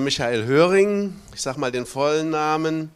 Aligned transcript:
Michael 0.00 0.46
Höring, 0.46 1.14
ich 1.34 1.42
sage 1.42 1.60
mal 1.60 1.70
den 1.70 1.86
vollen 1.86 2.30
Namen. 2.30 2.90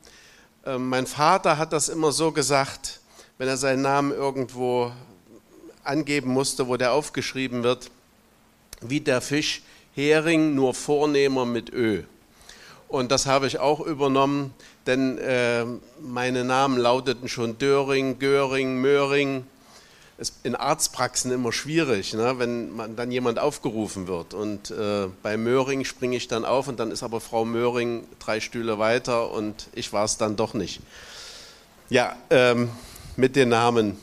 Ähm, 0.67 0.89
mein 0.89 1.07
Vater 1.07 1.59
hat 1.59 1.73
das 1.73 1.89
immer 1.89 2.13
so 2.13 2.33
gesagt, 2.33 3.01
wenn 3.39 3.49
er 3.49 3.57
seinen 3.57 3.83
Namen 3.83 4.13
irgendwo 4.13 4.93
angeben 5.85 6.31
musste, 6.31 6.69
wo 6.69 6.77
der 6.77 6.93
aufgeschrieben 6.93 7.63
wird, 7.63 7.91
wie 8.81 9.01
der 9.01 9.21
Fisch 9.21 9.63
Hering, 9.95 10.55
nur 10.55 10.75
vornehmer 10.75 11.45
mit 11.45 11.73
Ö. 11.73 12.03
Und 12.89 13.11
das 13.13 13.27
habe 13.27 13.47
ich 13.47 13.59
auch 13.59 13.81
übernommen, 13.81 14.55
denn 14.87 15.19
äh, 15.19 15.65
meine 16.01 16.45
Namen 16.45 16.79
lauteten 16.79 17.29
schon 17.29 17.59
Döring, 17.59 18.19
Göring, 18.19 18.81
Möhring, 18.81 19.45
ist 20.19 20.35
in 20.43 20.57
Arztpraxen 20.57 21.31
immer 21.31 21.53
schwierig, 21.53 22.13
ne, 22.13 22.39
wenn 22.39 22.75
man 22.75 22.97
dann 22.97 23.13
jemand 23.13 23.39
aufgerufen 23.39 24.09
wird. 24.09 24.35
Und 24.35 24.73
äh, 24.73 25.07
bei 25.23 25.37
Möhring 25.37 25.85
springe 25.85 26.17
ich 26.17 26.27
dann 26.27 26.45
auf 26.45 26.67
und 26.67 26.81
dann 26.81 26.91
ist 26.91 27.05
aber 27.05 27.21
Frau 27.21 27.45
Möhring 27.45 28.05
drei 28.19 28.41
Stühle 28.41 28.81
weiter 28.81 29.31
und 29.31 29.69
ich 29.75 29.93
war 29.93 30.05
es 30.05 30.17
dann 30.17 30.35
doch 30.35 30.55
nicht. 30.55 30.81
Ja, 31.89 32.17
ähm, 32.31 32.69
mit 33.17 33.37
den 33.37 33.49
Namen 33.51 33.97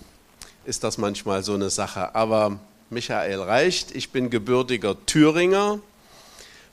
ist 0.64 0.86
das 0.86 0.98
manchmal 0.98 1.44
so 1.44 1.54
eine 1.54 1.70
Sache. 1.70 2.16
Aber 2.16 2.60
Michael 2.90 3.42
reicht. 3.42 3.94
Ich 3.94 4.12
bin 4.12 4.30
gebürtiger 4.30 4.96
Thüringer, 5.06 5.80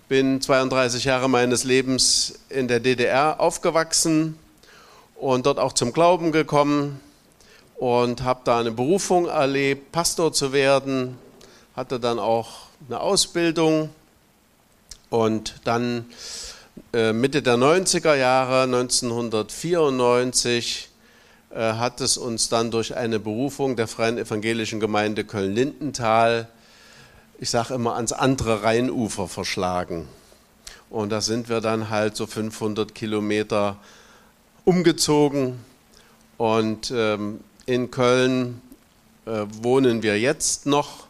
bin 0.08 0.40
32 0.40 1.04
Jahre 1.04 1.28
meines 1.28 1.64
Lebens 1.64 2.38
in 2.48 2.68
der 2.68 2.78
DDR 2.78 3.40
aufgewachsen 3.40 4.38
und 5.16 5.46
dort 5.46 5.58
auch 5.58 5.72
zum 5.72 5.92
Glauben 5.92 6.30
gekommen 6.30 7.00
und 7.82 8.22
habe 8.22 8.42
da 8.44 8.60
eine 8.60 8.70
Berufung 8.70 9.26
erlebt, 9.26 9.90
Pastor 9.90 10.32
zu 10.32 10.52
werden, 10.52 11.18
hatte 11.74 11.98
dann 11.98 12.20
auch 12.20 12.68
eine 12.86 13.00
Ausbildung 13.00 13.90
und 15.10 15.56
dann 15.64 16.04
äh, 16.92 17.12
Mitte 17.12 17.42
der 17.42 17.56
90er 17.56 18.14
Jahre, 18.14 18.62
1994, 18.62 20.90
äh, 21.50 21.56
hat 21.56 22.00
es 22.00 22.18
uns 22.18 22.48
dann 22.48 22.70
durch 22.70 22.94
eine 22.94 23.18
Berufung 23.18 23.74
der 23.74 23.88
Freien 23.88 24.16
Evangelischen 24.16 24.78
Gemeinde 24.78 25.24
Köln-Lindenthal, 25.24 26.46
ich 27.40 27.50
sage 27.50 27.74
immer, 27.74 27.96
ans 27.96 28.12
andere 28.12 28.62
Rheinufer 28.62 29.26
verschlagen. 29.26 30.06
Und 30.88 31.10
da 31.10 31.20
sind 31.20 31.48
wir 31.48 31.60
dann 31.60 31.90
halt 31.90 32.14
so 32.14 32.28
500 32.28 32.94
Kilometer 32.94 33.76
umgezogen 34.64 35.58
und 36.38 36.92
ähm, 36.94 37.40
in 37.66 37.90
Köln 37.90 38.60
äh, 39.26 39.46
wohnen 39.62 40.02
wir 40.02 40.18
jetzt 40.18 40.66
noch, 40.66 41.06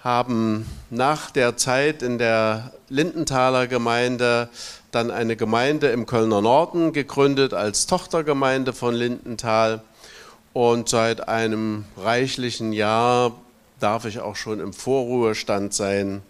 haben 0.00 0.66
nach 0.90 1.30
der 1.30 1.56
Zeit 1.56 2.02
in 2.02 2.18
der 2.18 2.72
Lindenthaler 2.88 3.66
Gemeinde 3.66 4.48
dann 4.90 5.10
eine 5.10 5.36
Gemeinde 5.36 5.88
im 5.88 6.06
Kölner 6.06 6.40
Norden 6.40 6.92
gegründet 6.92 7.52
als 7.52 7.86
Tochtergemeinde 7.86 8.72
von 8.72 8.94
Lindenthal. 8.94 9.82
Und 10.54 10.88
seit 10.88 11.28
einem 11.28 11.84
reichlichen 11.96 12.72
Jahr 12.72 13.32
darf 13.80 14.06
ich 14.06 14.20
auch 14.20 14.36
schon 14.36 14.60
im 14.60 14.72
Vorruhestand 14.72 15.74
sein. 15.74 16.22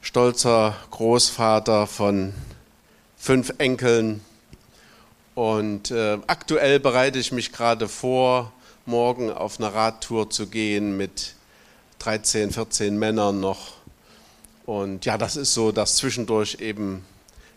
Stolzer 0.00 0.76
Großvater 0.90 1.86
von 1.86 2.32
fünf 3.16 3.52
Enkeln 3.58 4.22
und 5.40 5.90
äh, 5.90 6.18
aktuell 6.26 6.80
bereite 6.80 7.18
ich 7.18 7.32
mich 7.32 7.50
gerade 7.50 7.88
vor, 7.88 8.52
morgen 8.84 9.32
auf 9.32 9.58
eine 9.58 9.72
Radtour 9.72 10.28
zu 10.28 10.48
gehen 10.48 10.98
mit 10.98 11.32
13, 12.00 12.50
14 12.50 12.98
Männern 12.98 13.40
noch. 13.40 13.72
Und 14.66 15.06
ja, 15.06 15.16
das 15.16 15.36
ist 15.36 15.54
so, 15.54 15.72
dass 15.72 15.96
zwischendurch 15.96 16.58
eben 16.60 17.06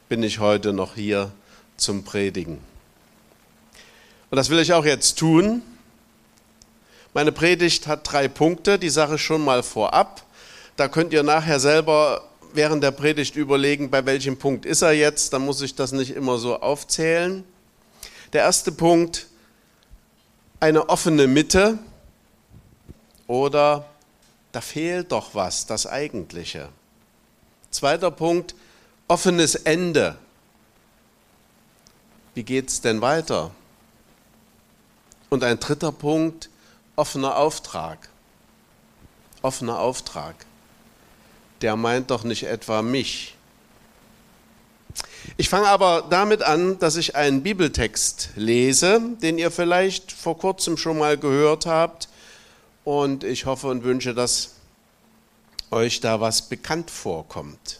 bin 0.07 0.23
ich 0.23 0.39
heute 0.39 0.71
noch 0.71 0.95
hier 0.95 1.33
zum 1.75 2.05
Predigen. 2.05 2.59
Und 4.31 4.37
das 4.37 4.49
will 4.49 4.59
ich 4.59 4.71
auch 4.71 4.85
jetzt 4.85 5.19
tun. 5.19 5.61
Meine 7.13 7.33
Predigt 7.33 7.87
hat 7.87 8.09
drei 8.09 8.29
Punkte, 8.29 8.79
die 8.79 8.87
ich 8.87 9.21
schon 9.21 9.43
mal 9.43 9.61
vorab. 9.61 10.23
Da 10.77 10.87
könnt 10.87 11.11
ihr 11.11 11.23
nachher 11.23 11.59
selber 11.59 12.29
während 12.53 12.81
der 12.81 12.91
Predigt 12.91 13.35
überlegen, 13.35 13.89
bei 13.89 14.05
welchem 14.05 14.37
Punkt 14.37 14.65
ist 14.65 14.83
er 14.83 14.93
jetzt. 14.93 15.33
Da 15.33 15.39
muss 15.39 15.61
ich 15.61 15.75
das 15.75 15.91
nicht 15.91 16.11
immer 16.11 16.37
so 16.37 16.61
aufzählen. 16.61 17.43
Der 18.33 18.41
erste 18.41 18.71
Punkt, 18.71 19.27
eine 20.59 20.89
offene 20.89 21.27
Mitte 21.27 21.77
oder 23.27 23.85
da 24.51 24.61
fehlt 24.61 25.11
doch 25.11 25.35
was, 25.35 25.67
das 25.67 25.85
Eigentliche. 25.85 26.69
Zweiter 27.69 28.09
Punkt, 28.09 28.55
offenes 29.07 29.53
Ende. 29.53 30.17
Wie 32.33 32.43
geht 32.43 32.69
es 32.69 32.81
denn 32.81 33.01
weiter? 33.01 33.51
Und 35.29 35.43
ein 35.43 35.59
dritter 35.59 35.91
Punkt, 35.91 36.49
offener 36.95 37.37
Auftrag. 37.37 38.09
Offener 39.43 39.77
Auftrag. 39.79 40.35
Der 41.61 41.75
meint 41.75 42.09
doch 42.09 42.23
nicht 42.23 42.43
etwa 42.43 42.81
mich, 42.81 43.35
ich 45.37 45.49
fange 45.49 45.67
aber 45.67 46.05
damit 46.09 46.43
an, 46.43 46.79
dass 46.79 46.95
ich 46.95 47.15
einen 47.15 47.43
Bibeltext 47.43 48.29
lese, 48.35 49.01
den 49.21 49.37
ihr 49.37 49.51
vielleicht 49.51 50.11
vor 50.11 50.37
kurzem 50.37 50.77
schon 50.77 50.97
mal 50.97 51.17
gehört 51.17 51.65
habt. 51.65 52.09
Und 52.83 53.23
ich 53.23 53.45
hoffe 53.45 53.67
und 53.67 53.83
wünsche, 53.83 54.13
dass 54.13 54.51
euch 55.71 56.01
da 56.01 56.19
was 56.19 56.43
bekannt 56.43 56.91
vorkommt. 56.91 57.79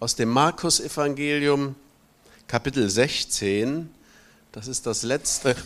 Aus 0.00 0.16
dem 0.16 0.28
Markus-Evangelium, 0.28 1.76
Kapitel 2.46 2.90
16. 2.90 3.88
Das 4.50 4.68
ist 4.68 4.84
das 4.86 5.02
letzte. 5.02 5.56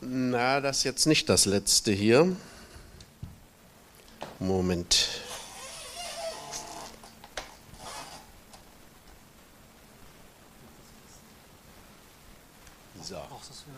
Na, 0.00 0.60
das 0.60 0.78
ist 0.78 0.84
jetzt 0.84 1.06
nicht 1.06 1.28
das 1.28 1.46
letzte 1.46 1.92
hier. 1.92 2.36
Moment. 4.38 5.08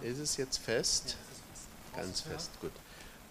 Ist 0.02 0.18
es 0.18 0.36
jetzt 0.36 0.58
fest? 0.58 1.16
Ganz 1.96 2.20
fest, 2.20 2.50
gut. 2.60 2.72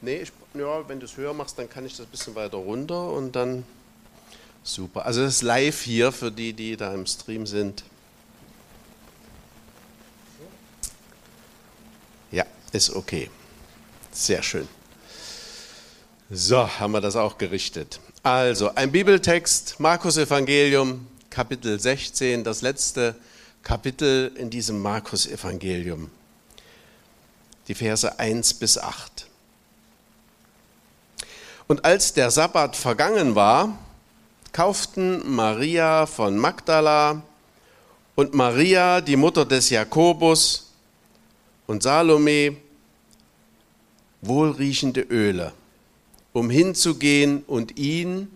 Nee, 0.02 0.22
ich, 0.22 0.32
ja, 0.54 0.88
wenn 0.88 1.00
du 1.00 1.06
es 1.06 1.16
höher 1.18 1.34
machst, 1.34 1.58
dann 1.58 1.70
kann 1.70 1.86
ich 1.86 1.96
das 1.96 2.08
ein 2.08 2.10
bisschen 2.10 2.36
weiter 2.36 2.58
runter 2.58 3.12
und 3.12 3.34
dann 3.36 3.64
super. 4.64 5.06
Also 5.06 5.22
das 5.22 5.36
ist 5.36 5.42
live 5.42 5.82
hier 5.82 6.12
für 6.12 6.32
die, 6.32 6.54
die 6.54 6.76
da 6.76 6.94
im 6.94 7.06
Stream 7.06 7.46
sind. 7.46 7.84
Ja, 12.32 12.46
ist 12.72 12.90
okay. 12.90 13.30
Sehr 14.12 14.44
schön. 14.44 14.68
So, 16.30 16.68
haben 16.80 16.94
wir 16.94 17.02
das 17.02 17.16
auch 17.16 17.38
gerichtet. 17.38 18.00
Also, 18.24 18.74
ein 18.76 18.92
Bibeltext, 18.92 19.80
Markus 19.80 20.18
Evangelium, 20.18 21.08
Kapitel 21.30 21.80
16, 21.80 22.44
das 22.44 22.62
letzte 22.62 23.16
Kapitel 23.64 24.32
in 24.36 24.50
diesem 24.50 24.82
Markus 24.82 25.26
Evangelium 25.26 26.12
die 27.70 27.76
Verse 27.76 28.20
1 28.20 28.56
bis 28.56 28.78
8. 28.78 29.28
Und 31.68 31.86
als 31.86 32.14
der 32.14 32.30
Sabbat 32.30 32.76
vergangen 32.76 33.36
war, 33.36 33.78
kauften 34.52 35.34
Maria 35.34 36.06
von 36.06 36.38
Magdala 36.38 37.24
und 38.16 38.34
Maria, 38.34 39.00
die 39.00 39.16
Mutter 39.16 39.46
des 39.46 39.70
Jakobus, 39.70 40.72
und 41.66 41.84
Salome 41.84 42.58
wohlriechende 44.22 45.02
Öle, 45.02 45.54
um 46.34 46.50
hinzugehen 46.50 47.44
und 47.48 47.78
ihn, 47.80 48.28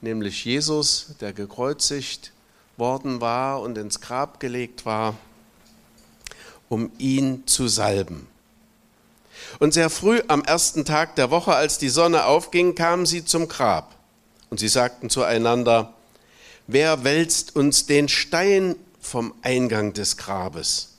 nämlich 0.00 0.44
Jesus, 0.44 1.14
der 1.20 1.32
gekreuzigt 1.32 2.32
worden 2.80 3.20
war 3.20 3.60
und 3.60 3.78
ins 3.78 4.00
Grab 4.00 4.40
gelegt 4.40 4.84
war, 4.84 5.14
um 6.68 6.90
ihn 6.98 7.46
zu 7.46 7.68
salben. 7.68 8.26
Und 9.60 9.74
sehr 9.74 9.90
früh 9.90 10.20
am 10.26 10.42
ersten 10.42 10.84
Tag 10.84 11.14
der 11.14 11.30
Woche, 11.30 11.54
als 11.54 11.78
die 11.78 11.88
Sonne 11.88 12.24
aufging, 12.24 12.74
kamen 12.74 13.06
sie 13.06 13.24
zum 13.24 13.46
Grab. 13.46 13.94
Und 14.48 14.58
sie 14.58 14.68
sagten 14.68 15.10
zueinander, 15.10 15.94
wer 16.66 17.04
wälzt 17.04 17.54
uns 17.54 17.86
den 17.86 18.08
Stein 18.08 18.74
vom 19.00 19.34
Eingang 19.42 19.92
des 19.92 20.16
Grabes? 20.16 20.94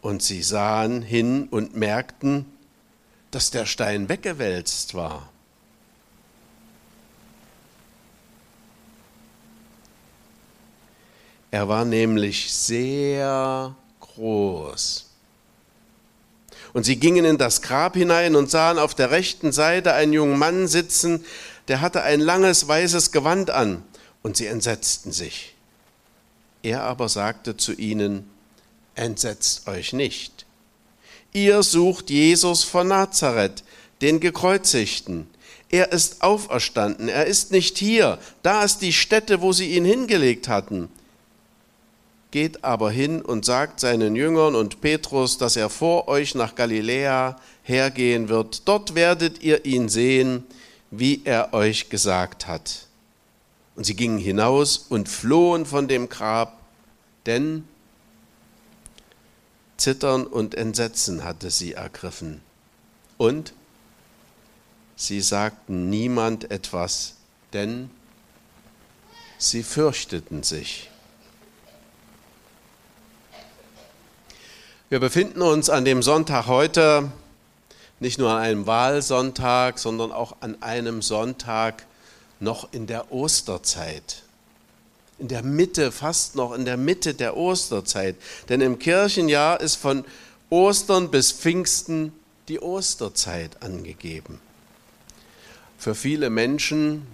Und 0.00 0.22
sie 0.22 0.42
sahen 0.42 1.02
hin 1.02 1.48
und 1.50 1.76
merkten, 1.76 2.46
dass 3.30 3.50
der 3.50 3.66
Stein 3.66 4.08
weggewälzt 4.08 4.94
war. 4.94 5.28
Er 11.50 11.68
war 11.68 11.84
nämlich 11.84 12.52
sehr 12.52 13.74
groß. 14.00 15.06
Und 16.72 16.84
sie 16.84 16.96
gingen 16.96 17.24
in 17.24 17.38
das 17.38 17.62
Grab 17.62 17.96
hinein 17.96 18.36
und 18.36 18.50
sahen 18.50 18.78
auf 18.78 18.94
der 18.94 19.10
rechten 19.10 19.52
Seite 19.52 19.94
einen 19.94 20.12
jungen 20.12 20.38
Mann 20.38 20.68
sitzen, 20.68 21.24
der 21.68 21.80
hatte 21.80 22.02
ein 22.02 22.20
langes 22.20 22.68
weißes 22.68 23.12
Gewand 23.12 23.50
an, 23.50 23.82
und 24.22 24.36
sie 24.36 24.46
entsetzten 24.46 25.12
sich. 25.12 25.54
Er 26.62 26.82
aber 26.82 27.08
sagte 27.08 27.56
zu 27.56 27.72
ihnen, 27.72 28.28
Entsetzt 28.96 29.68
euch 29.68 29.92
nicht. 29.92 30.46
Ihr 31.34 31.62
sucht 31.62 32.08
Jesus 32.08 32.64
von 32.64 32.88
Nazareth, 32.88 33.62
den 34.00 34.20
Gekreuzigten. 34.20 35.28
Er 35.68 35.92
ist 35.92 36.22
auferstanden, 36.22 37.08
er 37.08 37.26
ist 37.26 37.52
nicht 37.52 37.76
hier, 37.76 38.18
da 38.42 38.64
ist 38.64 38.78
die 38.78 38.94
Stätte, 38.94 39.42
wo 39.42 39.52
sie 39.52 39.76
ihn 39.76 39.84
hingelegt 39.84 40.48
hatten. 40.48 40.88
Geht 42.36 42.64
aber 42.64 42.90
hin 42.90 43.22
und 43.22 43.46
sagt 43.46 43.80
seinen 43.80 44.14
Jüngern 44.14 44.54
und 44.56 44.82
Petrus, 44.82 45.38
dass 45.38 45.56
er 45.56 45.70
vor 45.70 46.06
euch 46.06 46.34
nach 46.34 46.54
Galiläa 46.54 47.40
hergehen 47.62 48.28
wird. 48.28 48.68
Dort 48.68 48.94
werdet 48.94 49.42
ihr 49.42 49.64
ihn 49.64 49.88
sehen, 49.88 50.44
wie 50.90 51.22
er 51.24 51.54
euch 51.54 51.88
gesagt 51.88 52.46
hat. 52.46 52.88
Und 53.74 53.84
sie 53.84 53.96
gingen 53.96 54.18
hinaus 54.18 54.76
und 54.76 55.08
flohen 55.08 55.64
von 55.64 55.88
dem 55.88 56.10
Grab, 56.10 56.60
denn 57.24 57.66
Zittern 59.78 60.26
und 60.26 60.54
Entsetzen 60.56 61.24
hatte 61.24 61.50
sie 61.50 61.72
ergriffen. 61.72 62.42
Und 63.16 63.54
sie 64.94 65.22
sagten 65.22 65.88
niemand 65.88 66.50
etwas, 66.50 67.14
denn 67.54 67.88
sie 69.38 69.62
fürchteten 69.62 70.42
sich. 70.42 70.90
Wir 74.88 75.00
befinden 75.00 75.42
uns 75.42 75.68
an 75.68 75.84
dem 75.84 76.00
Sonntag 76.00 76.46
heute 76.46 77.10
nicht 77.98 78.20
nur 78.20 78.30
an 78.30 78.38
einem 78.38 78.66
Wahlsonntag, 78.68 79.80
sondern 79.80 80.12
auch 80.12 80.36
an 80.38 80.62
einem 80.62 81.02
Sonntag 81.02 81.84
noch 82.38 82.72
in 82.72 82.86
der 82.86 83.10
Osterzeit. 83.10 84.22
In 85.18 85.26
der 85.26 85.42
Mitte, 85.42 85.90
fast 85.90 86.36
noch 86.36 86.52
in 86.52 86.64
der 86.64 86.76
Mitte 86.76 87.14
der 87.14 87.36
Osterzeit. 87.36 88.14
Denn 88.48 88.60
im 88.60 88.78
Kirchenjahr 88.78 89.60
ist 89.60 89.74
von 89.74 90.04
Ostern 90.50 91.10
bis 91.10 91.32
Pfingsten 91.32 92.12
die 92.46 92.60
Osterzeit 92.62 93.64
angegeben. 93.64 94.38
Für 95.78 95.96
viele 95.96 96.30
Menschen, 96.30 97.04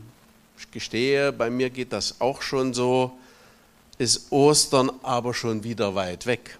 ich 0.58 0.70
gestehe, 0.72 1.32
bei 1.32 1.48
mir 1.48 1.70
geht 1.70 1.94
das 1.94 2.20
auch 2.20 2.42
schon 2.42 2.74
so, 2.74 3.12
ist 3.96 4.30
Ostern 4.30 4.90
aber 5.02 5.32
schon 5.32 5.64
wieder 5.64 5.94
weit 5.94 6.26
weg. 6.26 6.58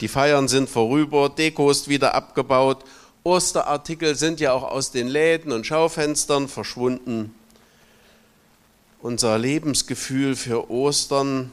Die 0.00 0.08
Feiern 0.08 0.48
sind 0.48 0.68
vorüber, 0.68 1.30
Deko 1.30 1.70
ist 1.70 1.88
wieder 1.88 2.14
abgebaut, 2.14 2.84
Osterartikel 3.24 4.14
sind 4.14 4.40
ja 4.40 4.52
auch 4.52 4.62
aus 4.62 4.90
den 4.90 5.08
Läden 5.08 5.52
und 5.52 5.66
Schaufenstern 5.66 6.48
verschwunden. 6.48 7.34
Unser 9.00 9.38
Lebensgefühl 9.38 10.36
für 10.36 10.70
Ostern 10.70 11.50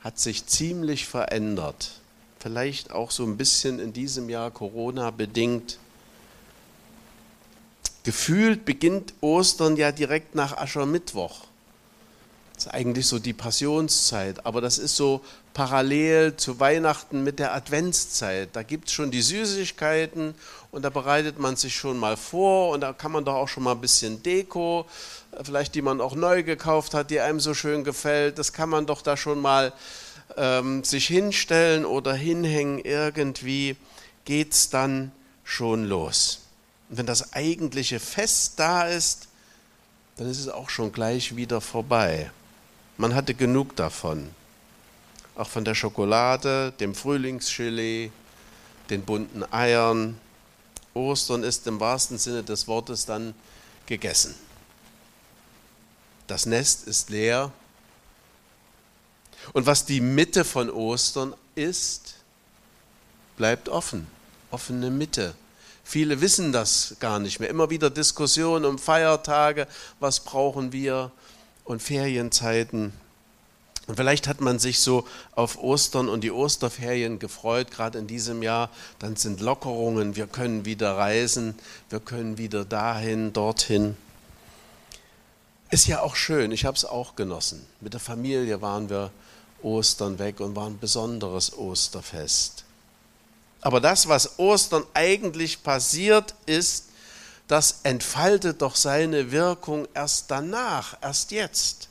hat 0.00 0.18
sich 0.18 0.46
ziemlich 0.46 1.06
verändert. 1.06 2.00
Vielleicht 2.38 2.90
auch 2.90 3.10
so 3.10 3.24
ein 3.24 3.36
bisschen 3.36 3.78
in 3.78 3.92
diesem 3.92 4.28
Jahr 4.28 4.50
Corona 4.50 5.10
bedingt. 5.10 5.78
Gefühlt 8.02 8.64
beginnt 8.64 9.14
Ostern 9.20 9.76
ja 9.76 9.92
direkt 9.92 10.34
nach 10.34 10.56
Aschermittwoch. 10.56 11.46
Ist 12.62 12.72
eigentlich 12.72 13.08
so 13.08 13.18
die 13.18 13.32
Passionszeit, 13.32 14.46
aber 14.46 14.60
das 14.60 14.78
ist 14.78 14.94
so 14.94 15.20
parallel 15.52 16.36
zu 16.36 16.60
Weihnachten 16.60 17.24
mit 17.24 17.40
der 17.40 17.54
Adventszeit. 17.54 18.50
Da 18.52 18.62
gibt 18.62 18.86
es 18.86 18.94
schon 18.94 19.10
die 19.10 19.20
Süßigkeiten 19.20 20.36
und 20.70 20.82
da 20.82 20.88
bereitet 20.88 21.40
man 21.40 21.56
sich 21.56 21.74
schon 21.74 21.98
mal 21.98 22.16
vor 22.16 22.70
und 22.70 22.82
da 22.82 22.92
kann 22.92 23.10
man 23.10 23.24
doch 23.24 23.34
auch 23.34 23.48
schon 23.48 23.64
mal 23.64 23.72
ein 23.72 23.80
bisschen 23.80 24.22
Deko, 24.22 24.86
vielleicht 25.42 25.74
die 25.74 25.82
man 25.82 26.00
auch 26.00 26.14
neu 26.14 26.44
gekauft 26.44 26.94
hat, 26.94 27.10
die 27.10 27.18
einem 27.18 27.40
so 27.40 27.52
schön 27.52 27.82
gefällt, 27.82 28.38
das 28.38 28.52
kann 28.52 28.68
man 28.68 28.86
doch 28.86 29.02
da 29.02 29.16
schon 29.16 29.40
mal 29.40 29.72
ähm, 30.36 30.84
sich 30.84 31.08
hinstellen 31.08 31.84
oder 31.84 32.14
hinhängen. 32.14 32.78
Irgendwie 32.78 33.74
geht 34.24 34.52
es 34.52 34.70
dann 34.70 35.10
schon 35.42 35.84
los. 35.84 36.42
Und 36.90 36.98
wenn 36.98 37.06
das 37.06 37.32
eigentliche 37.32 37.98
Fest 37.98 38.60
da 38.60 38.84
ist, 38.84 39.26
dann 40.16 40.30
ist 40.30 40.38
es 40.38 40.48
auch 40.48 40.70
schon 40.70 40.92
gleich 40.92 41.34
wieder 41.34 41.60
vorbei. 41.60 42.30
Man 43.02 43.16
hatte 43.16 43.34
genug 43.34 43.74
davon. 43.74 44.30
Auch 45.34 45.48
von 45.48 45.64
der 45.64 45.74
Schokolade, 45.74 46.70
dem 46.78 46.94
Frühlingschili, 46.94 48.12
den 48.90 49.02
bunten 49.02 49.42
Eiern. 49.52 50.20
Ostern 50.94 51.42
ist 51.42 51.66
im 51.66 51.80
wahrsten 51.80 52.16
Sinne 52.16 52.44
des 52.44 52.68
Wortes 52.68 53.04
dann 53.04 53.34
gegessen. 53.86 54.36
Das 56.28 56.46
Nest 56.46 56.86
ist 56.86 57.10
leer. 57.10 57.50
Und 59.52 59.66
was 59.66 59.84
die 59.84 60.00
Mitte 60.00 60.44
von 60.44 60.70
Ostern 60.70 61.34
ist, 61.56 62.14
bleibt 63.36 63.68
offen. 63.68 64.06
Offene 64.52 64.92
Mitte. 64.92 65.34
Viele 65.82 66.20
wissen 66.20 66.52
das 66.52 66.94
gar 67.00 67.18
nicht 67.18 67.40
mehr. 67.40 67.50
Immer 67.50 67.68
wieder 67.68 67.90
Diskussionen 67.90 68.64
um 68.64 68.78
Feiertage, 68.78 69.66
was 69.98 70.20
brauchen 70.20 70.70
wir, 70.70 71.10
und 71.64 71.82
Ferienzeiten. 71.82 72.92
Und 73.86 73.96
vielleicht 73.96 74.28
hat 74.28 74.40
man 74.40 74.58
sich 74.58 74.78
so 74.80 75.06
auf 75.34 75.58
Ostern 75.58 76.08
und 76.08 76.22
die 76.22 76.30
Osterferien 76.30 77.18
gefreut, 77.18 77.70
gerade 77.70 77.98
in 77.98 78.06
diesem 78.06 78.42
Jahr. 78.42 78.70
Dann 79.00 79.16
sind 79.16 79.40
Lockerungen, 79.40 80.14
wir 80.14 80.26
können 80.26 80.64
wieder 80.64 80.96
reisen, 80.96 81.54
wir 81.90 82.00
können 82.00 82.38
wieder 82.38 82.64
dahin, 82.64 83.32
dorthin. 83.32 83.96
Ist 85.70 85.88
ja 85.88 86.00
auch 86.00 86.16
schön, 86.16 86.52
ich 86.52 86.64
habe 86.64 86.76
es 86.76 86.84
auch 86.84 87.16
genossen. 87.16 87.66
Mit 87.80 87.94
der 87.94 88.00
Familie 88.00 88.60
waren 88.60 88.88
wir 88.88 89.10
Ostern 89.62 90.18
weg 90.18 90.40
und 90.40 90.54
war 90.54 90.66
ein 90.66 90.78
besonderes 90.78 91.56
Osterfest. 91.56 92.64
Aber 93.62 93.80
das, 93.80 94.08
was 94.08 94.38
Ostern 94.38 94.84
eigentlich 94.92 95.62
passiert 95.62 96.34
ist, 96.46 96.88
das 97.52 97.80
entfaltet 97.82 98.62
doch 98.62 98.76
seine 98.76 99.30
Wirkung 99.30 99.86
erst 99.92 100.30
danach, 100.30 100.96
erst 101.02 101.32
jetzt. 101.32 101.90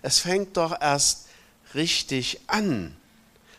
Es 0.00 0.18
fängt 0.18 0.56
doch 0.56 0.80
erst 0.80 1.26
richtig 1.74 2.40
an, 2.46 2.96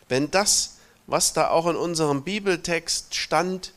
wenn 0.08 0.28
das, 0.32 0.78
was 1.06 1.32
da 1.32 1.50
auch 1.50 1.68
in 1.68 1.76
unserem 1.76 2.24
Bibeltext 2.24 3.14
stand, 3.14 3.74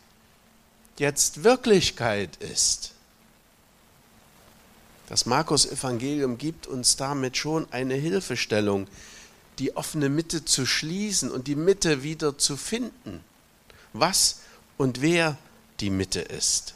jetzt 0.98 1.44
Wirklichkeit 1.44 2.38
ist. 2.38 2.94
Das 5.10 5.28
Markus-Evangelium 5.28 6.40
gibt 6.40 6.66
uns 6.66 6.96
damit 6.96 7.38
schon 7.38 7.72
eine 7.72 7.94
Hilfestellung, 7.94 8.88
die 9.60 9.78
offene 9.78 10.10
Mitte 10.10 10.44
zu 10.44 10.66
schließen 10.66 11.30
und 11.30 11.46
die 11.46 11.56
Mitte 11.56 12.02
wieder 12.02 12.40
zu 12.40 12.58
finden. 12.58 13.24
Was 13.94 14.40
und 14.78 15.02
wer 15.02 15.38
die 15.82 15.92
Mitte 15.92 16.22
ist. 16.22 16.74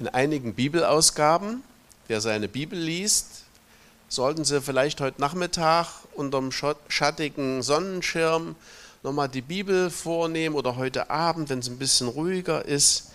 In 0.00 0.06
einigen 0.06 0.54
Bibelausgaben, 0.54 1.64
wer 2.06 2.20
seine 2.20 2.46
Bibel 2.46 2.78
liest, 2.78 3.42
sollten 4.08 4.44
Sie 4.44 4.60
vielleicht 4.60 5.00
heute 5.00 5.20
Nachmittag 5.20 5.88
unter 6.14 6.38
dem 6.38 6.52
schattigen 6.52 7.62
Sonnenschirm 7.64 8.54
nochmal 9.02 9.28
die 9.28 9.42
Bibel 9.42 9.90
vornehmen 9.90 10.54
oder 10.54 10.76
heute 10.76 11.10
Abend, 11.10 11.48
wenn 11.48 11.58
es 11.58 11.68
ein 11.68 11.78
bisschen 11.78 12.06
ruhiger 12.06 12.64
ist, 12.64 13.10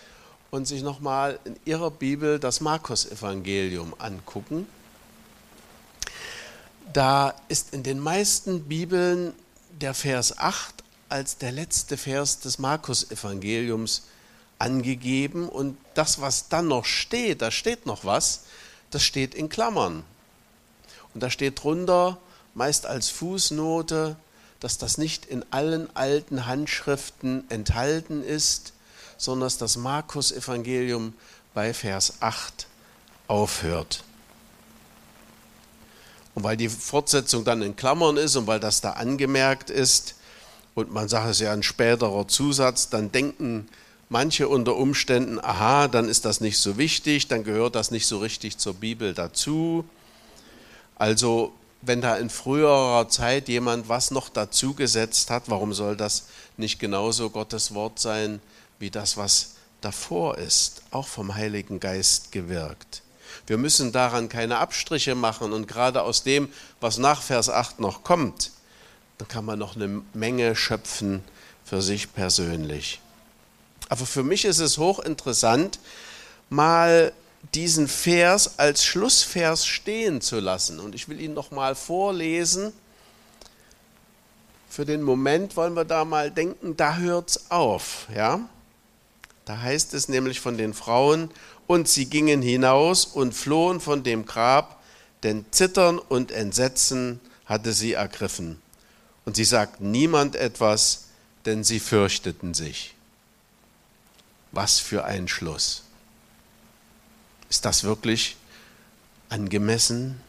und 0.52 0.68
sich 0.68 0.84
nochmal 0.84 1.40
in 1.46 1.56
Ihrer 1.63 1.90
Bibel 1.90 2.38
das 2.38 2.60
Markus-Evangelium 2.60 3.96
angucken. 3.98 4.68
Da 6.92 7.34
ist 7.48 7.74
in 7.74 7.84
den 7.84 8.00
meisten 8.00 8.66
Bibeln 8.66 9.34
der 9.72 9.94
Vers 9.94 10.38
8 10.38 10.75
als 11.08 11.38
der 11.38 11.54
letzte 11.54 11.96
Vers 11.96 12.42
des 12.42 12.60
Markus-Evangeliums 12.60 14.04
angegeben 14.60 15.50
und 15.50 15.78
das, 15.94 16.22
was 16.22 16.50
dann 16.50 16.68
noch 16.68 16.86
steht, 16.86 17.42
da 17.42 17.52
steht 17.52 17.86
noch 17.86 18.06
was, 18.06 18.44
das 18.92 19.04
steht 19.04 19.36
in 19.36 19.50
Klammern. 19.50 20.04
Und 21.14 21.22
da 21.22 21.30
steht 21.30 21.64
drunter, 21.64 22.18
meist 22.54 22.86
als 22.86 23.10
Fußnote, 23.10 24.16
dass 24.60 24.78
das 24.78 24.98
nicht 24.98 25.26
in 25.26 25.44
allen 25.52 25.94
alten 25.96 26.46
Handschriften 26.46 27.50
enthalten 27.50 28.24
ist, 28.24 28.74
sondern 29.18 29.48
dass 29.48 29.58
das 29.58 29.78
Markus-Evangelium 29.78 31.14
bei 31.54 31.74
Vers 31.74 32.16
8 32.22 32.68
aufhört. 33.28 34.04
Und 36.36 36.44
weil 36.44 36.58
die 36.58 36.70
Fortsetzung 36.70 37.44
dann 37.44 37.62
in 37.62 37.76
Klammern 37.76 38.18
ist 38.18 38.36
und 38.36 38.48
weil 38.48 38.60
das 38.60 38.82
da 38.82 38.92
angemerkt 38.92 39.70
ist 39.70 40.16
und 40.76 40.92
man 40.92 41.08
sagt, 41.08 41.26
es 41.26 41.38
ist 41.38 41.42
ja 41.42 41.54
ein 41.54 41.64
späterer 41.64 42.28
Zusatz, 42.28 42.90
dann 42.90 43.12
denken 43.12 43.70
manche 44.10 44.48
unter 44.48 44.76
Umständen, 44.76 45.40
aha, 45.40 45.88
dann 45.88 46.10
ist 46.10 46.26
das 46.26 46.42
nicht 46.42 46.58
so 46.58 46.78
wichtig, 46.78 47.28
dann 47.28 47.44
gehört 47.44 47.76
das 47.76 47.92
nicht 47.92 48.06
so 48.06 48.20
richtig 48.20 48.58
zur 48.58 48.76
Bibel 48.76 49.14
dazu. 49.14 49.86
Also 50.96 51.54
wenn 51.82 52.02
da 52.02 52.16
in 52.18 52.30
früherer 52.30 53.10
Zeit 53.10 53.50
jemand 53.50 53.90
was 53.90 54.12
noch 54.12 54.30
dazugesetzt 54.30 55.30
hat, 55.30 55.44
warum 55.48 55.74
soll 55.74 55.98
das 55.98 56.28
nicht 56.58 56.80
genauso 56.80 57.30
Gottes 57.30 57.74
Wort 57.74 58.00
sein 58.00 58.40
wie 58.80 58.90
das, 58.90 59.18
was 59.18 59.56
davor 59.82 60.38
ist, 60.38 60.82
auch 60.92 61.08
vom 61.08 61.36
Heiligen 61.36 61.80
Geist 61.80 62.32
gewirkt. 62.32 63.02
Wir 63.48 63.58
müssen 63.58 63.92
daran 63.92 64.30
keine 64.30 64.60
Abstriche 64.60 65.16
machen 65.16 65.52
und 65.52 65.68
gerade 65.68 66.02
aus 66.04 66.24
dem, 66.24 66.50
was 66.80 66.98
nach 66.98 67.22
Vers 67.22 67.50
8 67.50 67.80
noch 67.80 68.04
kommt, 68.04 68.52
dann 69.18 69.28
kann 69.28 69.46
man 69.46 69.60
noch 69.60 69.76
eine 69.76 70.02
Menge 70.14 70.56
schöpfen 70.56 71.24
für 71.66 71.82
sich 71.82 72.14
persönlich. 72.14 73.02
Aber 73.90 74.06
für 74.06 74.24
mich 74.24 74.46
ist 74.46 74.60
es 74.60 74.78
hochinteressant, 74.78 75.80
mal 76.50 77.13
diesen 77.54 77.88
Vers 77.88 78.58
als 78.58 78.84
Schlussvers 78.86 79.66
stehen 79.66 80.22
zu 80.22 80.40
lassen. 80.40 80.80
Und 80.80 80.96
ich 80.96 81.10
will 81.10 81.20
ihn 81.20 81.34
noch 81.34 81.52
mal 81.52 81.75
vorlesen. 81.75 82.72
Für 84.70 84.86
den 84.86 85.04
Moment 85.04 85.56
wollen 85.56 85.75
wir 85.75 85.86
da 85.86 86.06
mal 86.06 86.32
denken, 86.32 86.75
da 86.78 86.98
hört 86.98 87.32
es 87.32 87.52
auf. 87.52 88.08
Ja? 88.16 88.40
Da 89.46 89.62
heißt 89.62 89.94
es 89.94 90.08
nämlich 90.08 90.40
von 90.40 90.58
den 90.58 90.74
Frauen, 90.74 91.30
und 91.68 91.88
sie 91.88 92.06
gingen 92.06 92.42
hinaus 92.42 93.06
und 93.06 93.34
flohen 93.34 93.80
von 93.80 94.04
dem 94.04 94.25
Grab, 94.25 94.82
denn 95.24 95.46
Zittern 95.52 95.98
und 95.98 96.32
Entsetzen 96.32 97.22
hatte 97.46 97.74
sie 97.74 97.94
ergriffen. 97.94 98.62
Und 99.25 99.38
sie 99.38 99.46
sagten 99.46 99.92
niemand 99.92 100.36
etwas, 100.36 101.06
denn 101.46 101.63
sie 101.63 101.80
fürchteten 101.80 102.54
sich. 102.54 102.96
Was 104.54 104.80
für 104.80 105.04
ein 105.04 105.28
Schluss. 105.28 105.84
Ist 107.50 107.66
das 107.66 107.84
wirklich 107.84 108.38
angemessen? 109.30 110.22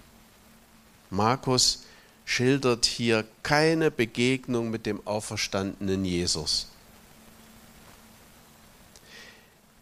Markus 1.11 1.85
schildert 2.25 2.87
hier 2.87 3.25
keine 3.43 3.90
Begegnung 3.90 4.71
mit 4.71 4.87
dem 4.87 5.07
auferstandenen 5.07 6.04
Jesus. 6.04 6.69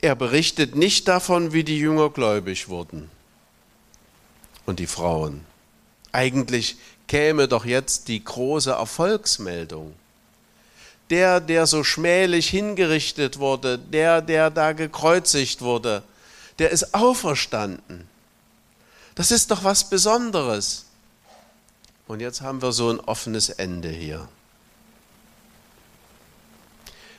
Er 0.01 0.17
berichtet 0.17 0.75
nicht 0.75 1.07
davon, 1.07 1.53
wie 1.53 1.63
die 1.63 1.79
Jünger 1.79 2.11
gläubig 2.11 2.69
wurden 2.69 3.09
und 4.67 4.81
die 4.81 4.89
Frauen. 4.89 5.45
Eigentlich 6.11 6.77
käme 7.07 7.47
doch 7.47 7.65
jetzt 7.65 8.09
die 8.09 8.23
große 8.23 8.73
Erfolgsmeldung. 8.73 9.95
Der, 11.13 11.41
der 11.41 11.67
so 11.67 11.85
schmählich 11.85 12.49
hingerichtet 12.49 13.39
wurde, 13.39 13.79
der, 13.79 14.23
der 14.23 14.49
da 14.49 14.73
gekreuzigt 14.73 15.61
wurde, 15.61 16.03
der 16.59 16.71
ist 16.71 16.95
auferstanden. 16.95 18.09
Das 19.15 19.31
ist 19.31 19.51
doch 19.51 19.63
was 19.63 19.91
Besonderes. 19.91 20.87
Und 22.09 22.21
jetzt 22.21 22.41
haben 22.41 22.63
wir 22.63 22.73
so 22.73 22.89
ein 22.89 22.99
offenes 22.99 23.51
Ende 23.51 23.91
hier. 23.91 24.27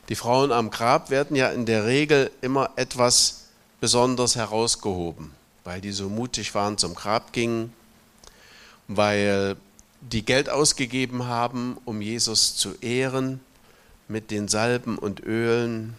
Die 0.09 0.15
Frauen 0.15 0.51
am 0.51 0.71
Grab 0.71 1.11
werden 1.11 1.35
ja 1.35 1.49
in 1.49 1.67
der 1.67 1.85
Regel 1.85 2.31
immer 2.41 2.71
etwas 2.75 3.43
besonders 3.79 4.35
herausgehoben, 4.35 5.31
weil 5.65 5.81
die 5.81 5.91
so 5.91 6.09
mutig 6.09 6.55
waren, 6.55 6.79
zum 6.79 6.95
Grab 6.95 7.31
gingen, 7.31 7.71
weil 8.87 9.55
die 10.01 10.25
Geld 10.25 10.49
ausgegeben 10.49 11.27
haben, 11.27 11.77
um 11.85 12.01
Jesus 12.01 12.55
zu 12.55 12.73
ehren 12.81 13.39
mit 14.07 14.31
den 14.31 14.47
Salben 14.47 14.97
und 14.97 15.21
Ölen, 15.21 15.95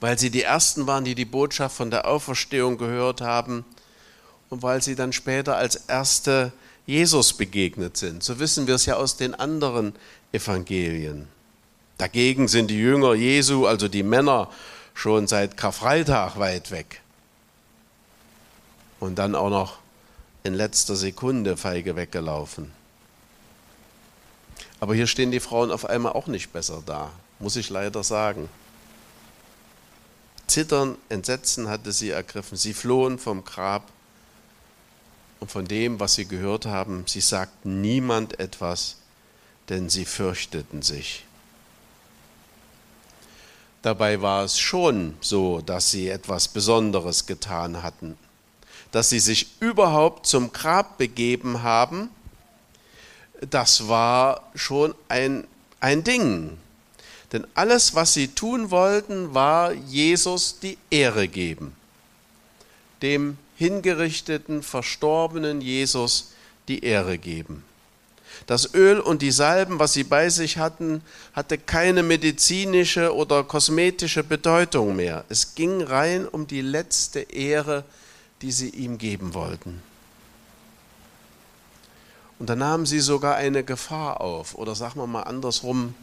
weil 0.00 0.18
sie 0.18 0.30
die 0.30 0.42
Ersten 0.42 0.86
waren, 0.86 1.04
die 1.04 1.14
die 1.14 1.24
Botschaft 1.24 1.76
von 1.76 1.90
der 1.90 2.06
Auferstehung 2.06 2.78
gehört 2.78 3.20
haben 3.20 3.64
und 4.48 4.62
weil 4.62 4.82
sie 4.82 4.94
dann 4.94 5.12
später 5.12 5.56
als 5.56 5.76
Erste 5.76 6.52
Jesus 6.86 7.34
begegnet 7.34 7.96
sind. 7.96 8.22
So 8.22 8.38
wissen 8.38 8.66
wir 8.66 8.74
es 8.74 8.86
ja 8.86 8.96
aus 8.96 9.16
den 9.16 9.34
anderen 9.34 9.94
Evangelien. 10.32 11.28
Dagegen 11.98 12.48
sind 12.48 12.68
die 12.68 12.78
Jünger 12.78 13.14
Jesu, 13.14 13.66
also 13.66 13.86
die 13.86 14.02
Männer, 14.02 14.50
schon 14.94 15.26
seit 15.26 15.56
Karfreitag 15.56 16.38
weit 16.38 16.70
weg. 16.70 17.02
Und 18.98 19.18
dann 19.18 19.34
auch 19.34 19.50
noch 19.50 19.78
in 20.42 20.54
letzter 20.54 20.96
Sekunde 20.96 21.56
feige 21.56 21.96
weggelaufen. 21.96 22.72
Aber 24.80 24.94
hier 24.94 25.06
stehen 25.06 25.30
die 25.30 25.40
Frauen 25.40 25.70
auf 25.70 25.84
einmal 25.84 26.12
auch 26.12 26.26
nicht 26.26 26.52
besser 26.52 26.82
da, 26.84 27.12
muss 27.38 27.56
ich 27.56 27.68
leider 27.70 28.02
sagen. 28.02 28.48
Zittern, 30.46 30.96
Entsetzen 31.08 31.68
hatte 31.68 31.92
sie 31.92 32.10
ergriffen. 32.10 32.56
Sie 32.56 32.74
flohen 32.74 33.18
vom 33.18 33.44
Grab 33.44 33.88
und 35.38 35.50
von 35.50 35.64
dem, 35.64 36.00
was 36.00 36.14
sie 36.14 36.26
gehört 36.26 36.66
haben. 36.66 37.04
Sie 37.06 37.20
sagten 37.20 37.80
niemand 37.80 38.40
etwas, 38.40 38.96
denn 39.68 39.88
sie 39.88 40.04
fürchteten 40.04 40.82
sich. 40.82 41.24
Dabei 43.82 44.20
war 44.20 44.44
es 44.44 44.58
schon 44.58 45.16
so, 45.20 45.60
dass 45.60 45.90
sie 45.90 46.08
etwas 46.08 46.48
Besonderes 46.48 47.26
getan 47.26 47.82
hatten, 47.82 48.18
dass 48.90 49.08
sie 49.08 49.20
sich 49.20 49.60
überhaupt 49.60 50.26
zum 50.26 50.52
Grab 50.52 50.98
begeben 50.98 51.62
haben. 51.62 52.10
Das 53.48 53.88
war 53.88 54.50
schon 54.54 54.94
ein, 55.08 55.46
ein 55.80 56.04
Ding. 56.04 56.58
Denn 57.32 57.46
alles, 57.54 57.94
was 57.94 58.12
sie 58.12 58.28
tun 58.28 58.70
wollten, 58.70 59.34
war 59.34 59.72
Jesus 59.72 60.58
die 60.60 60.76
Ehre 60.90 61.28
geben. 61.28 61.74
Dem 63.02 63.38
hingerichteten, 63.56 64.62
verstorbenen 64.62 65.60
Jesus 65.60 66.32
die 66.68 66.84
Ehre 66.84 67.18
geben. 67.18 67.64
Das 68.46 68.74
Öl 68.74 69.00
und 69.00 69.22
die 69.22 69.30
Salben, 69.30 69.78
was 69.78 69.92
sie 69.92 70.04
bei 70.04 70.28
sich 70.28 70.58
hatten, 70.58 71.02
hatte 71.34 71.58
keine 71.58 72.02
medizinische 72.02 73.14
oder 73.14 73.44
kosmetische 73.44 74.24
Bedeutung 74.24 74.96
mehr. 74.96 75.24
Es 75.28 75.54
ging 75.54 75.82
rein 75.82 76.26
um 76.26 76.46
die 76.46 76.62
letzte 76.62 77.20
Ehre, 77.20 77.84
die 78.42 78.52
sie 78.52 78.70
ihm 78.70 78.98
geben 78.98 79.34
wollten. 79.34 79.82
Und 82.40 82.48
da 82.48 82.56
nahmen 82.56 82.86
sie 82.86 83.00
sogar 83.00 83.36
eine 83.36 83.62
Gefahr 83.62 84.22
auf, 84.22 84.54
oder 84.54 84.74
sagen 84.74 84.98
wir 84.98 85.06
mal 85.06 85.24
andersrum, 85.24 85.94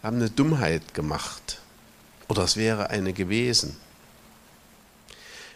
haben 0.00 0.18
eine 0.18 0.30
Dummheit 0.30 0.94
gemacht. 0.94 1.58
Oder 2.28 2.44
es 2.44 2.56
wäre 2.56 2.90
eine 2.90 3.12
gewesen. 3.12 3.76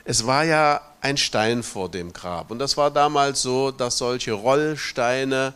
Es 0.04 0.26
war 0.26 0.42
ja 0.42 0.80
ein 1.00 1.16
Stein 1.16 1.62
vor 1.62 1.88
dem 1.88 2.12
Grab. 2.12 2.50
Und 2.50 2.58
das 2.58 2.76
war 2.76 2.90
damals 2.90 3.40
so, 3.40 3.70
dass 3.70 3.98
solche 3.98 4.32
Rollsteine 4.32 5.54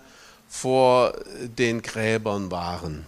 vor 0.48 1.14
den 1.40 1.82
Gräbern 1.82 2.52
waren. 2.52 3.06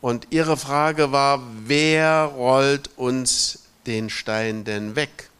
Und 0.00 0.28
ihre 0.30 0.56
Frage 0.56 1.10
war, 1.10 1.42
wer 1.64 2.26
rollt 2.26 2.96
uns 2.96 3.64
den 3.86 4.08
Stein 4.08 4.62
denn 4.62 4.94
weg? 4.94 5.30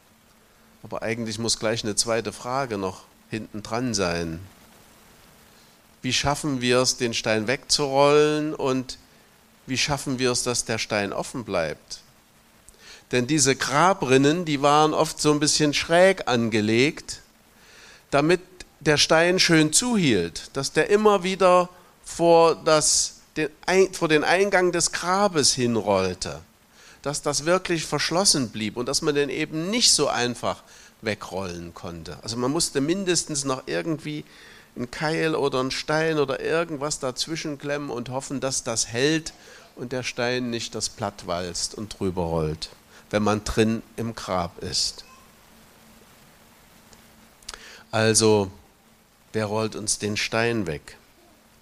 Aber 0.83 1.03
eigentlich 1.03 1.39
muss 1.39 1.57
gleich 1.57 1.85
eine 1.85 1.95
zweite 1.95 2.33
Frage 2.33 2.77
noch 2.77 3.08
hinten 3.29 3.63
dran 3.63 3.93
sein. 3.93 4.39
Wie 6.01 6.13
schaffen 6.13 6.61
wir 6.61 6.79
es, 6.79 6.97
den 6.97 7.13
Stein 7.13 7.47
wegzurollen 7.47 8.53
und 8.53 8.97
wie 9.65 9.77
schaffen 9.77 10.17
wir 10.17 10.31
es, 10.31 10.43
dass 10.43 10.65
der 10.65 10.77
Stein 10.77 11.13
offen 11.13 11.43
bleibt? 11.43 12.01
Denn 13.11 13.27
diese 13.27 13.55
Grabrinnen, 13.55 14.45
die 14.45 14.61
waren 14.61 14.93
oft 14.93 15.19
so 15.19 15.31
ein 15.31 15.39
bisschen 15.39 15.73
schräg 15.73 16.27
angelegt, 16.27 17.21
damit 18.11 18.41
der 18.79 18.97
Stein 18.97 19.39
schön 19.39 19.73
zuhielt, 19.73 20.51
dass 20.53 20.71
der 20.71 20.89
immer 20.89 21.23
wieder 21.23 21.69
vor, 22.03 22.55
das, 22.55 23.15
den, 23.35 23.49
vor 23.93 24.07
den 24.07 24.23
Eingang 24.23 24.71
des 24.71 24.91
Grabes 24.91 25.53
hinrollte, 25.53 26.39
dass 27.01 27.21
das 27.21 27.45
wirklich 27.45 27.85
verschlossen 27.85 28.49
blieb 28.49 28.77
und 28.77 28.87
dass 28.87 29.01
man 29.01 29.15
den 29.15 29.29
eben 29.29 29.69
nicht 29.69 29.91
so 29.91 30.07
einfach 30.07 30.63
wegrollen 31.01 31.73
konnte. 31.73 32.17
Also 32.21 32.37
man 32.37 32.51
musste 32.51 32.81
mindestens 32.81 33.45
noch 33.45 33.63
irgendwie 33.65 34.25
einen 34.75 34.91
Keil 34.91 35.35
oder 35.35 35.59
einen 35.59 35.71
Stein 35.71 36.19
oder 36.19 36.39
irgendwas 36.39 36.99
dazwischen 36.99 37.57
klemmen 37.57 37.89
und 37.89 38.09
hoffen, 38.09 38.39
dass 38.39 38.63
das 38.63 38.87
hält 38.87 39.33
und 39.75 39.91
der 39.91 40.03
Stein 40.03 40.49
nicht 40.49 40.75
das 40.75 40.89
Blatt 40.89 41.27
walzt 41.27 41.75
und 41.75 41.99
drüber 41.99 42.23
rollt, 42.23 42.69
wenn 43.09 43.23
man 43.23 43.43
drin 43.43 43.81
im 43.95 44.15
Grab 44.15 44.61
ist. 44.61 45.05
Also 47.91 48.51
Wer 49.31 49.45
rollt 49.45 49.75
uns 49.75 49.99
den 49.99 50.17
Stein 50.17 50.65
weg? 50.65 50.97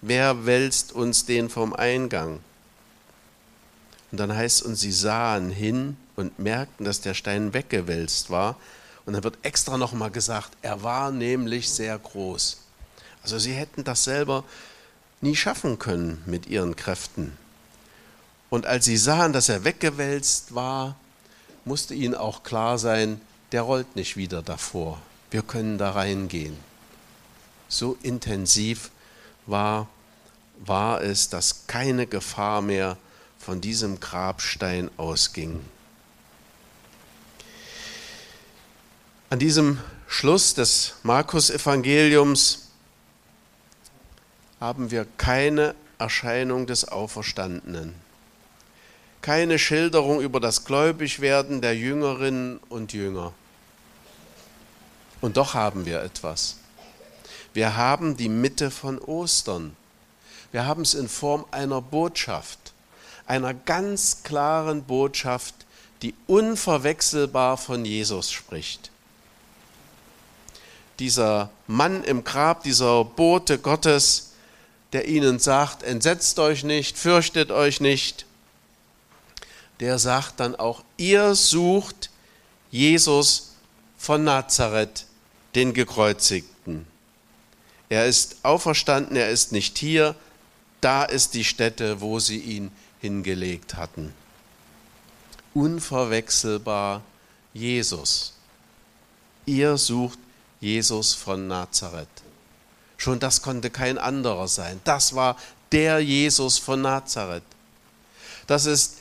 Wer 0.00 0.46
wälzt 0.46 0.92
uns 0.92 1.26
den 1.26 1.50
vom 1.50 1.74
Eingang? 1.74 2.40
Und 4.10 4.20
dann 4.20 4.34
heißt 4.34 4.60
es, 4.60 4.66
und 4.66 4.76
sie 4.76 4.92
sahen 4.92 5.50
hin 5.50 5.96
und 6.16 6.38
merkten, 6.38 6.86
dass 6.86 7.02
der 7.02 7.12
Stein 7.12 7.52
weggewälzt 7.52 8.30
war. 8.30 8.56
Und 9.08 9.14
dann 9.14 9.24
wird 9.24 9.38
extra 9.40 9.78
nochmal 9.78 10.10
gesagt, 10.10 10.52
er 10.60 10.82
war 10.82 11.10
nämlich 11.10 11.70
sehr 11.70 11.98
groß. 11.98 12.58
Also 13.22 13.38
sie 13.38 13.54
hätten 13.54 13.82
das 13.82 14.04
selber 14.04 14.44
nie 15.22 15.34
schaffen 15.34 15.78
können 15.78 16.22
mit 16.26 16.46
ihren 16.46 16.76
Kräften. 16.76 17.36
Und 18.50 18.66
als 18.66 18.84
sie 18.84 18.98
sahen, 18.98 19.32
dass 19.32 19.48
er 19.48 19.64
weggewälzt 19.64 20.54
war, 20.54 20.94
musste 21.64 21.94
ihnen 21.94 22.14
auch 22.14 22.42
klar 22.42 22.78
sein, 22.78 23.20
der 23.52 23.62
rollt 23.62 23.96
nicht 23.96 24.16
wieder 24.16 24.42
davor. 24.42 25.00
Wir 25.30 25.42
können 25.42 25.78
da 25.78 25.90
reingehen 25.90 26.56
so 27.68 27.96
intensiv 28.02 28.90
war, 29.46 29.88
war 30.58 31.02
es, 31.02 31.28
dass 31.28 31.66
keine 31.66 32.06
Gefahr 32.06 32.62
mehr 32.62 32.96
von 33.38 33.60
diesem 33.60 34.00
Grabstein 34.00 34.90
ausging. 34.96 35.60
An 39.30 39.38
diesem 39.38 39.78
Schluss 40.06 40.54
des 40.54 40.94
Markus-Evangeliums 41.02 42.68
haben 44.58 44.90
wir 44.90 45.06
keine 45.18 45.74
Erscheinung 45.98 46.66
des 46.66 46.88
Auferstandenen, 46.88 47.94
keine 49.20 49.58
Schilderung 49.58 50.22
über 50.22 50.40
das 50.40 50.64
Gläubigwerden 50.64 51.60
der 51.60 51.76
Jüngerinnen 51.76 52.58
und 52.70 52.94
Jünger. 52.94 53.34
Und 55.20 55.36
doch 55.36 55.52
haben 55.52 55.84
wir 55.84 56.02
etwas. 56.02 56.56
Wir 57.52 57.76
haben 57.76 58.16
die 58.16 58.30
Mitte 58.30 58.70
von 58.70 58.98
Ostern. 58.98 59.76
Wir 60.52 60.64
haben 60.64 60.80
es 60.80 60.94
in 60.94 61.06
Form 61.06 61.44
einer 61.50 61.82
Botschaft, 61.82 62.72
einer 63.26 63.52
ganz 63.52 64.22
klaren 64.22 64.84
Botschaft, 64.84 65.54
die 66.00 66.14
unverwechselbar 66.26 67.58
von 67.58 67.84
Jesus 67.84 68.32
spricht. 68.32 68.90
Dieser 70.98 71.50
Mann 71.66 72.02
im 72.04 72.24
Grab, 72.24 72.62
dieser 72.64 73.04
Bote 73.04 73.58
Gottes, 73.58 74.32
der 74.92 75.08
ihnen 75.08 75.38
sagt, 75.38 75.82
entsetzt 75.82 76.38
euch 76.38 76.64
nicht, 76.64 76.98
fürchtet 76.98 77.50
euch 77.50 77.80
nicht, 77.80 78.26
der 79.80 79.98
sagt 79.98 80.40
dann 80.40 80.56
auch, 80.56 80.82
ihr 80.96 81.34
sucht 81.34 82.10
Jesus 82.70 83.54
von 83.96 84.24
Nazareth, 84.24 85.06
den 85.54 85.72
gekreuzigten. 85.72 86.86
Er 87.88 88.06
ist 88.06 88.36
auferstanden, 88.42 89.16
er 89.16 89.30
ist 89.30 89.52
nicht 89.52 89.78
hier, 89.78 90.14
da 90.80 91.04
ist 91.04 91.34
die 91.34 91.44
Stätte, 91.44 92.00
wo 92.00 92.18
sie 92.18 92.38
ihn 92.38 92.70
hingelegt 93.00 93.74
hatten. 93.74 94.12
Unverwechselbar 95.54 97.02
Jesus. 97.54 98.34
Ihr 99.46 99.76
sucht 99.78 100.18
Jesus 100.60 101.14
von 101.14 101.46
Nazareth. 101.46 102.08
Schon 102.96 103.20
das 103.20 103.42
konnte 103.42 103.70
kein 103.70 103.98
anderer 103.98 104.48
sein. 104.48 104.80
Das 104.84 105.14
war 105.14 105.36
der 105.72 106.00
Jesus 106.00 106.58
von 106.58 106.82
Nazareth. 106.82 107.44
Das 108.46 108.66
ist 108.66 108.96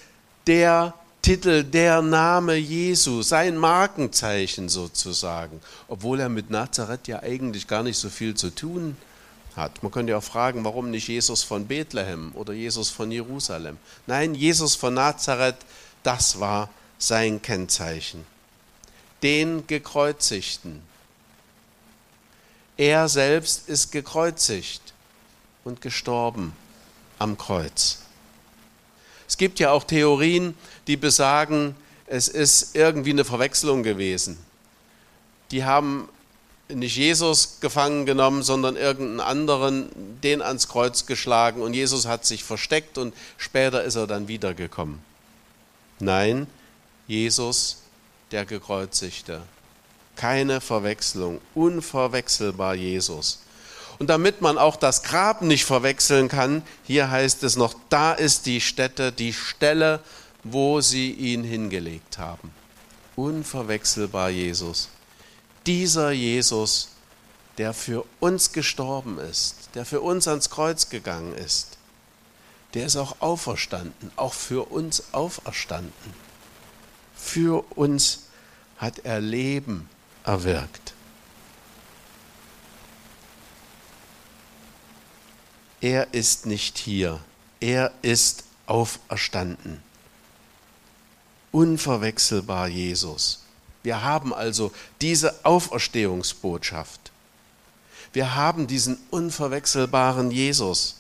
der 0.46 0.94
Titel, 1.22 1.64
der 1.64 2.02
Name 2.02 2.56
Jesu, 2.56 3.22
sein 3.22 3.58
Markenzeichen 3.58 4.70
sozusagen, 4.70 5.60
obwohl 5.88 6.20
er 6.20 6.30
mit 6.30 6.50
Nazareth 6.50 7.08
ja 7.08 7.22
eigentlich 7.22 7.68
gar 7.68 7.84
nicht 7.84 7.98
so 7.98 8.10
viel 8.10 8.36
zu 8.36 8.54
tun 8.54 8.96
hat. 9.56 9.84
Man 9.84 9.92
könnte 9.92 10.12
ja 10.12 10.20
auch 10.20 10.24
fragen, 10.24 10.64
warum 10.64 10.92
nicht 10.92 11.08
Jesus 11.08 11.44
von 11.44 11.68
Bethlehem 11.68 12.32
oder 12.36 12.54
Jesus 12.54 12.90
von 12.90 13.12
Jerusalem? 13.12 13.78
Nein, 14.06 14.36
Jesus 14.36 14.76
von 14.76 14.94
Nazareth, 14.94 15.58
das 16.04 16.40
war 16.40 16.70
sein 16.98 17.42
Kennzeichen. 17.42 18.26
Den 19.22 19.66
gekreuzigten, 19.68 20.82
er 22.78 23.10
selbst 23.10 23.68
ist 23.68 23.92
gekreuzigt 23.92 24.94
und 25.64 25.82
gestorben 25.82 26.54
am 27.20 27.38
Kreuz. 27.38 28.00
Es 29.28 29.38
gibt 29.38 29.60
ja 29.60 29.72
auch 29.72 29.84
Theorien, 29.84 30.56
die 30.88 30.96
besagen, 30.96 31.76
es 32.06 32.28
ist 32.30 32.76
irgendwie 32.76 33.10
eine 33.10 33.26
Verwechslung 33.26 33.84
gewesen. 33.84 34.38
Die 35.52 35.66
haben 35.66 36.08
nicht 36.70 36.96
Jesus 36.96 37.60
gefangen 37.60 38.06
genommen, 38.06 38.44
sondern 38.44 38.76
irgendeinen 38.76 39.20
anderen, 39.20 39.90
den 40.22 40.42
ans 40.42 40.68
Kreuz 40.68 41.06
geschlagen 41.06 41.62
und 41.62 41.74
Jesus 41.74 42.06
hat 42.06 42.26
sich 42.26 42.44
versteckt 42.44 42.98
und 42.98 43.14
später 43.38 43.84
ist 43.84 43.96
er 43.96 44.08
dann 44.08 44.28
wiedergekommen. 44.28 45.00
Nein, 46.00 46.48
Jesus, 47.08 47.78
der 48.32 48.46
Gekreuzigte, 48.46 49.42
keine 50.18 50.60
Verwechslung, 50.60 51.40
unverwechselbar 51.56 52.76
Jesus. 52.76 53.40
Und 54.00 54.10
damit 54.10 54.42
man 54.42 54.58
auch 54.58 54.76
das 54.76 55.02
Grab 55.04 55.42
nicht 55.42 55.66
verwechseln 55.66 56.28
kann, 56.28 56.62
hier 56.84 57.10
heißt 57.10 57.44
es 57.44 57.56
noch, 57.56 57.74
da 57.90 58.14
ist 58.14 58.46
die 58.46 58.62
Stätte, 58.62 59.12
die 59.12 59.34
Stelle, 59.34 60.02
wo 60.44 60.82
sie 60.82 61.12
ihn 61.12 61.44
hingelegt 61.44 62.18
haben. 62.18 62.52
Unverwechselbar 63.16 64.30
Jesus. 64.30 64.90
Dieser 65.66 66.12
Jesus, 66.12 66.90
der 67.58 67.74
für 67.74 68.06
uns 68.20 68.52
gestorben 68.52 69.18
ist, 69.20 69.70
der 69.74 69.86
für 69.86 70.02
uns 70.02 70.28
ans 70.28 70.50
Kreuz 70.50 70.90
gegangen 70.90 71.34
ist, 71.34 71.78
der 72.74 72.86
ist 72.86 72.98
auch 72.98 73.16
auferstanden, 73.20 74.12
auch 74.16 74.34
für 74.34 74.70
uns 74.72 75.14
auferstanden. 75.14 76.14
Für 77.16 77.66
uns 77.76 78.24
hat 78.78 79.00
er 79.00 79.20
Leben 79.20 79.90
erwirkt. 80.28 80.94
Er 85.80 86.14
ist 86.14 86.46
nicht 86.46 86.78
hier, 86.78 87.20
er 87.60 87.94
ist 88.02 88.44
auferstanden. 88.66 89.82
Unverwechselbar 91.52 92.68
Jesus. 92.68 93.44
Wir 93.84 94.04
haben 94.04 94.34
also 94.34 94.74
diese 95.00 95.46
Auferstehungsbotschaft. 95.46 97.12
Wir 98.12 98.36
haben 98.36 98.68
diesen 98.68 98.98
unverwechselbaren 99.12 100.30
Jesus. 100.32 100.98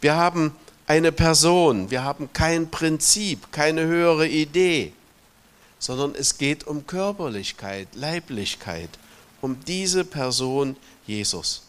Wir 0.00 0.16
haben 0.16 0.56
eine 0.86 1.12
Person, 1.12 1.90
wir 1.90 2.04
haben 2.04 2.32
kein 2.32 2.70
Prinzip, 2.70 3.52
keine 3.52 3.82
höhere 3.82 4.26
Idee 4.26 4.94
sondern 5.80 6.14
es 6.14 6.38
geht 6.38 6.66
um 6.66 6.86
Körperlichkeit, 6.86 7.88
Leiblichkeit, 7.94 8.90
um 9.40 9.58
diese 9.64 10.04
Person 10.04 10.76
Jesus. 11.06 11.62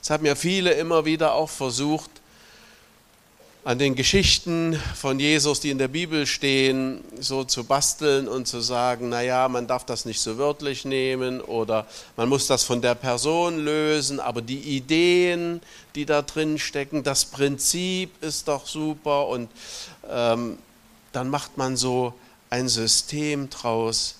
Es 0.00 0.08
haben 0.10 0.24
ja 0.24 0.34
viele 0.34 0.72
immer 0.72 1.04
wieder 1.04 1.34
auch 1.34 1.50
versucht, 1.50 2.10
an 3.64 3.78
den 3.78 3.94
Geschichten 3.94 4.78
von 4.94 5.18
Jesus, 5.18 5.58
die 5.58 5.70
in 5.70 5.78
der 5.78 5.88
Bibel 5.88 6.26
stehen, 6.26 7.02
so 7.18 7.44
zu 7.44 7.64
basteln 7.64 8.28
und 8.28 8.46
zu 8.46 8.60
sagen, 8.60 9.08
naja, 9.08 9.48
man 9.48 9.66
darf 9.66 9.86
das 9.86 10.04
nicht 10.04 10.20
so 10.20 10.36
wörtlich 10.36 10.84
nehmen 10.84 11.40
oder 11.40 11.86
man 12.16 12.28
muss 12.28 12.46
das 12.46 12.62
von 12.62 12.82
der 12.82 12.94
Person 12.94 13.64
lösen, 13.64 14.20
aber 14.20 14.42
die 14.42 14.60
Ideen, 14.60 15.62
die 15.94 16.04
da 16.04 16.20
drin 16.20 16.58
stecken, 16.58 17.02
das 17.02 17.24
Prinzip 17.24 18.22
ist 18.22 18.48
doch 18.48 18.66
super 18.66 19.28
und 19.28 19.48
ähm, 20.10 20.58
dann 21.12 21.30
macht 21.30 21.56
man 21.56 21.78
so 21.78 22.12
ein 22.54 22.68
System 22.68 23.50
draus. 23.50 24.14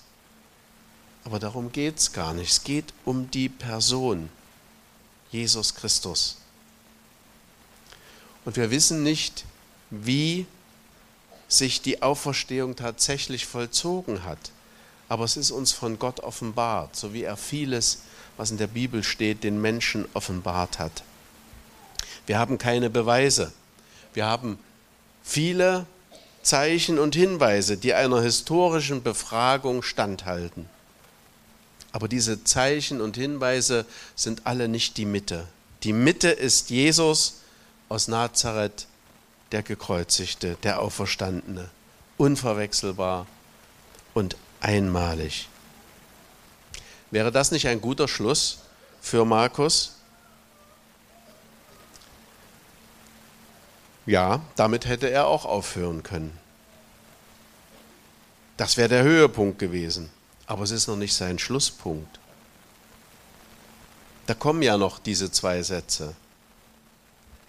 Aber 1.23 1.39
darum 1.39 1.71
geht 1.71 1.97
es 1.97 2.11
gar 2.11 2.33
nicht. 2.33 2.51
Es 2.51 2.63
geht 2.63 2.93
um 3.05 3.31
die 3.31 3.47
Person, 3.47 4.29
Jesus 5.31 5.73
Christus. 5.73 6.37
Und 8.43 8.57
wir 8.57 8.71
wissen 8.71 9.03
nicht, 9.03 9.45
wie 9.89 10.45
sich 11.47 11.81
die 11.81 12.01
Auferstehung 12.01 12.75
tatsächlich 12.75 13.45
vollzogen 13.45 14.25
hat. 14.25 14.51
Aber 15.07 15.23
es 15.23 15.37
ist 15.37 15.51
uns 15.51 15.71
von 15.71 15.97
Gott 15.97 16.19
offenbart, 16.19 16.95
so 16.95 17.13
wie 17.13 17.23
er 17.23 17.37
vieles, 17.37 17.99
was 18.35 18.51
in 18.51 18.57
der 18.57 18.67
Bibel 18.67 19.01
steht, 19.01 19.45
den 19.45 19.61
Menschen 19.61 20.05
offenbart 20.13 20.77
hat. 20.77 21.03
Wir 22.25 22.37
haben 22.37 22.57
keine 22.57 22.89
Beweise. 22.89 23.53
Wir 24.13 24.25
haben 24.25 24.59
viele 25.23 25.85
Zeichen 26.45 26.99
und 26.99 27.15
Hinweise, 27.15 27.75
die 27.75 27.93
einer 27.93 28.21
historischen 28.21 29.03
Befragung 29.03 29.81
standhalten. 29.81 30.69
Aber 31.91 32.07
diese 32.07 32.43
Zeichen 32.43 33.01
und 33.01 33.17
Hinweise 33.17 33.85
sind 34.15 34.45
alle 34.45 34.67
nicht 34.67 34.97
die 34.97 35.05
Mitte. 35.05 35.47
Die 35.83 35.93
Mitte 35.93 36.29
ist 36.29 36.69
Jesus 36.69 37.41
aus 37.89 38.07
Nazareth, 38.07 38.87
der 39.51 39.63
Gekreuzigte, 39.63 40.57
der 40.63 40.81
Auferstandene, 40.81 41.69
unverwechselbar 42.17 43.25
und 44.13 44.35
einmalig. 44.59 45.49
Wäre 47.11 47.31
das 47.31 47.51
nicht 47.51 47.67
ein 47.67 47.81
guter 47.81 48.07
Schluss 48.07 48.59
für 49.01 49.25
Markus? 49.25 49.94
Ja, 54.05 54.41
damit 54.55 54.85
hätte 54.85 55.09
er 55.09 55.27
auch 55.27 55.45
aufhören 55.45 56.03
können. 56.03 56.37
Das 58.57 58.77
wäre 58.77 58.89
der 58.89 59.03
Höhepunkt 59.03 59.59
gewesen. 59.59 60.09
Aber 60.47 60.63
es 60.63 60.71
ist 60.71 60.87
noch 60.87 60.95
nicht 60.95 61.13
sein 61.13 61.39
Schlusspunkt. 61.39 62.19
Da 64.27 64.33
kommen 64.33 64.61
ja 64.61 64.77
noch 64.77 64.99
diese 64.99 65.31
zwei 65.31 65.61
Sätze. 65.63 66.15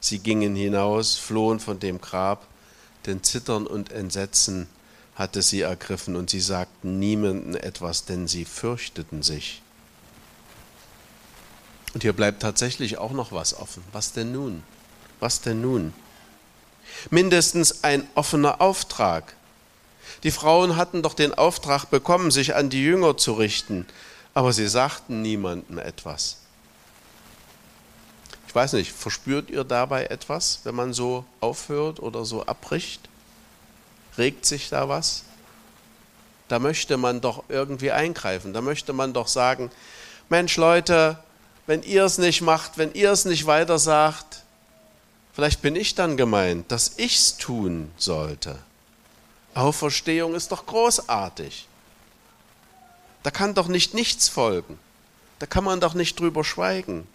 Sie 0.00 0.18
gingen 0.18 0.54
hinaus, 0.56 1.16
flohen 1.16 1.60
von 1.60 1.78
dem 1.78 2.00
Grab, 2.00 2.46
denn 3.06 3.22
Zittern 3.22 3.66
und 3.66 3.92
Entsetzen 3.92 4.68
hatte 5.14 5.42
sie 5.42 5.62
ergriffen 5.62 6.16
und 6.16 6.28
sie 6.28 6.40
sagten 6.40 6.98
niemanden 6.98 7.54
etwas, 7.54 8.04
denn 8.04 8.28
sie 8.28 8.44
fürchteten 8.44 9.22
sich. 9.22 9.62
Und 11.94 12.02
hier 12.02 12.12
bleibt 12.12 12.42
tatsächlich 12.42 12.98
auch 12.98 13.12
noch 13.12 13.32
was 13.32 13.54
offen. 13.54 13.82
Was 13.92 14.12
denn 14.12 14.32
nun? 14.32 14.62
Was 15.18 15.40
denn 15.40 15.62
nun? 15.62 15.94
Mindestens 17.10 17.84
ein 17.84 18.08
offener 18.14 18.60
Auftrag. 18.60 19.34
Die 20.22 20.30
Frauen 20.30 20.76
hatten 20.76 21.02
doch 21.02 21.14
den 21.14 21.34
Auftrag 21.34 21.86
bekommen, 21.86 22.30
sich 22.30 22.54
an 22.54 22.70
die 22.70 22.82
Jünger 22.82 23.16
zu 23.16 23.34
richten, 23.34 23.86
aber 24.34 24.52
sie 24.52 24.68
sagten 24.68 25.22
niemandem 25.22 25.78
etwas. 25.78 26.38
Ich 28.48 28.54
weiß 28.54 28.74
nicht, 28.74 28.92
verspürt 28.92 29.50
ihr 29.50 29.64
dabei 29.64 30.06
etwas, 30.06 30.60
wenn 30.64 30.74
man 30.74 30.92
so 30.92 31.24
aufhört 31.40 32.00
oder 32.00 32.24
so 32.24 32.44
abbricht? 32.46 33.08
Regt 34.16 34.46
sich 34.46 34.70
da 34.70 34.88
was? 34.88 35.24
Da 36.48 36.58
möchte 36.58 36.96
man 36.96 37.20
doch 37.20 37.44
irgendwie 37.48 37.90
eingreifen. 37.90 38.54
Da 38.54 38.60
möchte 38.60 38.92
man 38.92 39.12
doch 39.12 39.28
sagen, 39.28 39.70
Mensch 40.28 40.56
Leute, 40.56 41.18
wenn 41.66 41.82
ihr 41.82 42.04
es 42.04 42.18
nicht 42.18 42.40
macht, 42.40 42.78
wenn 42.78 42.94
ihr 42.94 43.10
es 43.10 43.24
nicht 43.24 43.46
weiter 43.46 43.78
sagt, 43.78 44.44
vielleicht 45.36 45.60
bin 45.60 45.76
ich 45.76 45.94
dann 45.94 46.16
gemeint, 46.16 46.72
dass 46.72 46.94
ich 46.96 47.16
es 47.16 47.36
tun 47.36 47.92
sollte. 47.98 48.58
Auferstehung 49.54 50.34
ist 50.34 50.50
doch 50.50 50.64
großartig. 50.64 51.68
Da 53.22 53.30
kann 53.30 53.52
doch 53.54 53.68
nicht 53.68 53.92
nichts 53.92 54.30
folgen. 54.30 54.78
Da 55.38 55.44
kann 55.44 55.62
man 55.62 55.78
doch 55.78 55.92
nicht 55.92 56.18
drüber 56.18 56.42
schweigen. 56.42 57.06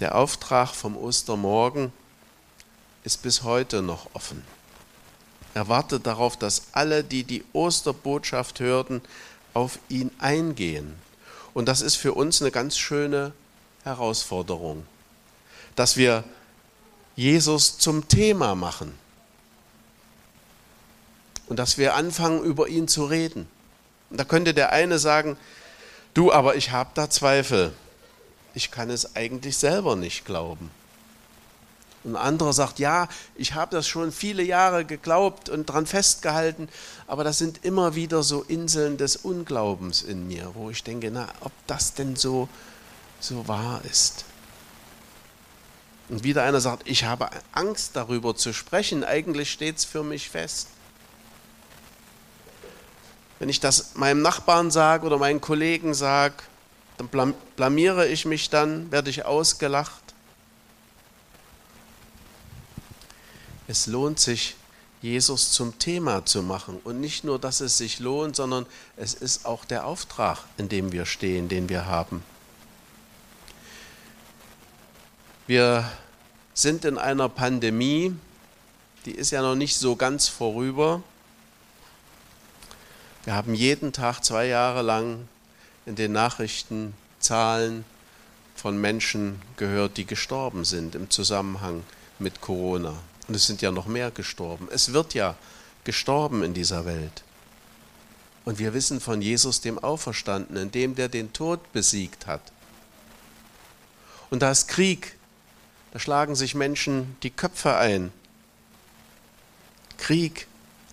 Der 0.00 0.14
Auftrag 0.14 0.70
vom 0.70 0.96
Ostermorgen 0.96 1.92
ist 3.04 3.20
bis 3.20 3.42
heute 3.42 3.82
noch 3.82 4.08
offen. 4.14 4.42
Er 5.52 5.68
wartet 5.68 6.06
darauf, 6.06 6.38
dass 6.38 6.68
alle, 6.72 7.04
die 7.04 7.24
die 7.24 7.44
Osterbotschaft 7.52 8.60
hörten, 8.60 9.02
auf 9.52 9.78
ihn 9.90 10.10
eingehen. 10.20 10.94
Und 11.52 11.66
das 11.66 11.82
ist 11.82 11.96
für 11.96 12.14
uns 12.14 12.40
eine 12.40 12.50
ganz 12.50 12.78
schöne 12.78 13.32
Herausforderung, 13.82 14.86
dass 15.78 15.96
wir 15.96 16.24
Jesus 17.14 17.78
zum 17.78 18.08
Thema 18.08 18.56
machen 18.56 18.92
und 21.46 21.58
dass 21.58 21.78
wir 21.78 21.94
anfangen, 21.94 22.42
über 22.42 22.66
ihn 22.66 22.88
zu 22.88 23.04
reden. 23.04 23.48
Und 24.10 24.18
da 24.18 24.24
könnte 24.24 24.54
der 24.54 24.72
eine 24.72 24.98
sagen, 24.98 25.36
du, 26.14 26.32
aber 26.32 26.56
ich 26.56 26.72
habe 26.72 26.90
da 26.94 27.08
Zweifel. 27.08 27.72
Ich 28.54 28.72
kann 28.72 28.90
es 28.90 29.14
eigentlich 29.14 29.56
selber 29.56 29.94
nicht 29.94 30.24
glauben. 30.24 30.70
Und 32.02 32.16
ein 32.16 32.22
anderer 32.22 32.52
sagt, 32.52 32.80
ja, 32.80 33.08
ich 33.36 33.54
habe 33.54 33.74
das 33.74 33.86
schon 33.86 34.10
viele 34.10 34.42
Jahre 34.42 34.84
geglaubt 34.84 35.48
und 35.48 35.68
daran 35.68 35.86
festgehalten, 35.86 36.68
aber 37.06 37.22
das 37.22 37.38
sind 37.38 37.64
immer 37.64 37.94
wieder 37.94 38.24
so 38.24 38.42
Inseln 38.42 38.96
des 38.96 39.14
Unglaubens 39.16 40.02
in 40.02 40.26
mir, 40.26 40.50
wo 40.54 40.70
ich 40.70 40.82
denke, 40.82 41.10
na, 41.12 41.28
ob 41.40 41.52
das 41.68 41.94
denn 41.94 42.16
so, 42.16 42.48
so 43.20 43.46
wahr 43.46 43.80
ist. 43.88 44.24
Und 46.08 46.24
wieder 46.24 46.42
einer 46.42 46.60
sagt, 46.60 46.88
ich 46.88 47.04
habe 47.04 47.28
Angst 47.52 47.94
darüber 47.94 48.34
zu 48.34 48.52
sprechen, 48.52 49.04
eigentlich 49.04 49.50
steht 49.50 49.76
es 49.76 49.84
für 49.84 50.02
mich 50.02 50.30
fest. 50.30 50.68
Wenn 53.38 53.48
ich 53.48 53.60
das 53.60 53.94
meinem 53.94 54.22
Nachbarn 54.22 54.70
sage 54.70 55.06
oder 55.06 55.18
meinen 55.18 55.40
Kollegen 55.40 55.94
sage, 55.94 56.34
dann 56.96 57.34
blamiere 57.56 58.08
ich 58.08 58.24
mich 58.24 58.50
dann, 58.50 58.90
werde 58.90 59.10
ich 59.10 59.24
ausgelacht. 59.24 60.02
Es 63.68 63.86
lohnt 63.86 64.18
sich, 64.18 64.56
Jesus 65.00 65.52
zum 65.52 65.78
Thema 65.78 66.24
zu 66.24 66.42
machen. 66.42 66.80
Und 66.82 67.00
nicht 67.00 67.22
nur, 67.22 67.38
dass 67.38 67.60
es 67.60 67.78
sich 67.78 68.00
lohnt, 68.00 68.34
sondern 68.34 68.66
es 68.96 69.14
ist 69.14 69.46
auch 69.46 69.64
der 69.64 69.86
Auftrag, 69.86 70.38
in 70.56 70.68
dem 70.68 70.90
wir 70.90 71.06
stehen, 71.06 71.48
den 71.48 71.68
wir 71.68 71.86
haben. 71.86 72.24
Wir 75.48 75.90
sind 76.52 76.84
in 76.84 76.98
einer 76.98 77.30
Pandemie, 77.30 78.14
die 79.06 79.12
ist 79.12 79.30
ja 79.30 79.40
noch 79.40 79.54
nicht 79.54 79.78
so 79.78 79.96
ganz 79.96 80.28
vorüber. 80.28 81.02
Wir 83.24 83.34
haben 83.34 83.54
jeden 83.54 83.94
Tag 83.94 84.22
zwei 84.22 84.44
Jahre 84.44 84.82
lang 84.82 85.26
in 85.86 85.96
den 85.96 86.12
Nachrichten 86.12 86.92
Zahlen 87.18 87.86
von 88.56 88.78
Menschen 88.78 89.40
gehört, 89.56 89.96
die 89.96 90.04
gestorben 90.04 90.66
sind 90.66 90.94
im 90.94 91.08
Zusammenhang 91.08 91.82
mit 92.18 92.42
Corona. 92.42 92.92
Und 93.26 93.34
es 93.34 93.46
sind 93.46 93.62
ja 93.62 93.72
noch 93.72 93.86
mehr 93.86 94.10
gestorben. 94.10 94.68
Es 94.70 94.92
wird 94.92 95.14
ja 95.14 95.34
gestorben 95.84 96.42
in 96.42 96.52
dieser 96.52 96.84
Welt. 96.84 97.22
Und 98.44 98.58
wir 98.58 98.74
wissen 98.74 99.00
von 99.00 99.22
Jesus, 99.22 99.62
dem 99.62 99.78
Auferstandenen, 99.78 100.70
dem, 100.70 100.94
der 100.94 101.08
den 101.08 101.32
Tod 101.32 101.72
besiegt 101.72 102.26
hat. 102.26 102.52
Und 104.28 104.42
da 104.42 104.50
ist 104.50 104.68
Krieg. 104.68 105.17
Da 105.92 105.98
schlagen 105.98 106.34
sich 106.34 106.54
Menschen 106.54 107.16
die 107.22 107.30
Köpfe 107.30 107.76
ein. 107.76 108.12
Krieg 109.96 110.46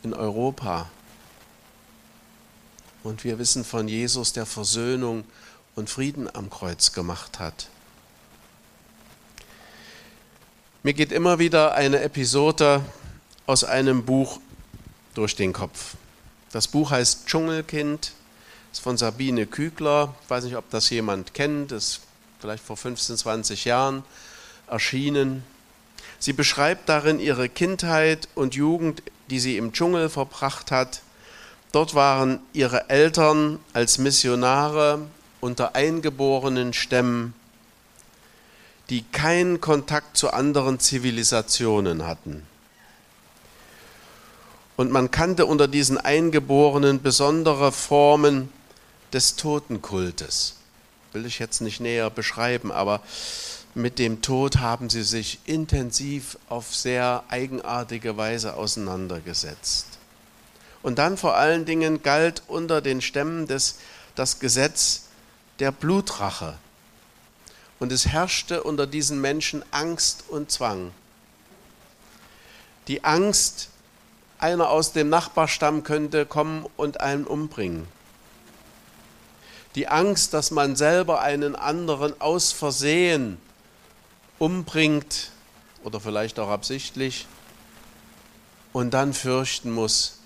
in 0.03 0.13
Europa. 0.13 0.89
Und 3.03 3.23
wir 3.23 3.37
wissen 3.37 3.63
von 3.63 3.87
Jesus, 3.87 4.33
der 4.33 4.45
Versöhnung 4.45 5.25
und 5.75 5.89
Frieden 5.89 6.33
am 6.33 6.49
Kreuz 6.49 6.93
gemacht 6.93 7.39
hat. 7.39 7.67
Mir 10.81 10.93
geht 10.93 11.11
immer 11.11 11.39
wieder 11.39 11.73
eine 11.75 12.01
Episode 12.01 12.81
aus 13.45 13.63
einem 13.63 14.05
Buch 14.05 14.39
durch 15.13 15.35
den 15.35 15.51
Kopf. 15.51 15.95
Das 16.51 16.67
Buch 16.67 16.91
heißt 16.91 17.27
Dschungelkind, 17.27 18.13
ist 18.71 18.81
von 18.81 18.97
Sabine 18.97 19.45
Kügler. 19.45 20.13
Ich 20.23 20.29
weiß 20.29 20.45
nicht, 20.45 20.55
ob 20.55 20.69
das 20.69 20.89
jemand 20.89 21.33
kennt, 21.33 21.71
ist 21.71 22.01
vielleicht 22.39 22.63
vor 22.63 22.77
15, 22.77 23.17
20 23.17 23.65
Jahren 23.65 24.03
erschienen. 24.67 25.43
Sie 26.19 26.33
beschreibt 26.33 26.89
darin 26.89 27.19
ihre 27.19 27.49
Kindheit 27.49 28.27
und 28.35 28.55
Jugend, 28.55 29.03
die 29.29 29.39
sie 29.39 29.57
im 29.57 29.73
Dschungel 29.73 30.09
verbracht 30.09 30.71
hat. 30.71 31.01
Dort 31.71 31.93
waren 31.95 32.39
ihre 32.53 32.89
Eltern 32.89 33.59
als 33.73 33.97
Missionare 33.97 35.01
unter 35.41 35.75
eingeborenen 35.75 36.73
Stämmen 36.73 37.33
die 38.89 39.03
keinen 39.03 39.61
Kontakt 39.61 40.17
zu 40.17 40.31
anderen 40.31 40.79
Zivilisationen 40.79 42.05
hatten. 42.05 42.45
Und 44.77 44.91
man 44.91 45.09
kannte 45.09 45.45
unter 45.45 45.67
diesen 45.67 45.97
Eingeborenen 45.97 47.01
besondere 47.01 47.71
Formen 47.71 48.49
des 49.13 49.37
Totenkultes. 49.37 50.55
Will 51.13 51.25
ich 51.25 51.39
jetzt 51.39 51.61
nicht 51.61 51.79
näher 51.79 52.09
beschreiben, 52.09 52.71
aber 52.71 53.01
mit 53.75 53.99
dem 53.99 54.21
Tod 54.21 54.59
haben 54.59 54.89
sie 54.89 55.03
sich 55.03 55.39
intensiv 55.43 56.37
auf 56.47 56.73
sehr 56.73 57.25
eigenartige 57.27 58.15
Weise 58.15 58.55
auseinandergesetzt. 58.55 59.99
Und 60.81 60.97
dann 60.97 61.17
vor 61.17 61.35
allen 61.35 61.65
Dingen 61.65 62.01
galt 62.01 62.41
unter 62.47 62.81
den 62.81 63.01
Stämmen 63.01 63.47
des, 63.47 63.79
das 64.15 64.39
Gesetz 64.39 65.07
der 65.59 65.73
Blutrache. 65.73 66.57
Und 67.77 67.91
es 67.91 68.07
herrschte 68.07 68.63
unter 68.63 68.87
diesen 68.87 69.19
Menschen 69.19 69.61
Angst 69.71 70.23
und 70.29 70.51
Zwang. 70.51 70.91
Die 72.87 73.03
Angst, 73.03 73.69
einer 74.37 74.69
aus 74.69 74.93
dem 74.93 75.09
Nachbarstamm 75.09 75.83
könnte 75.83 76.25
kommen 76.25 76.65
und 76.77 77.01
einen 77.01 77.25
umbringen. 77.25 77.87
Die 79.75 79.89
Angst, 79.89 80.33
dass 80.33 80.51
man 80.51 80.77
selber 80.77 81.21
einen 81.21 81.57
anderen 81.57 82.21
aus 82.21 82.53
Versehen 82.53 83.37
umbringt 84.39 85.31
oder 85.83 85.99
vielleicht 85.99 86.39
auch 86.39 86.49
absichtlich 86.49 87.27
und 88.73 88.93
dann 88.93 89.13
fürchten 89.13 89.71
muss, 89.71 90.19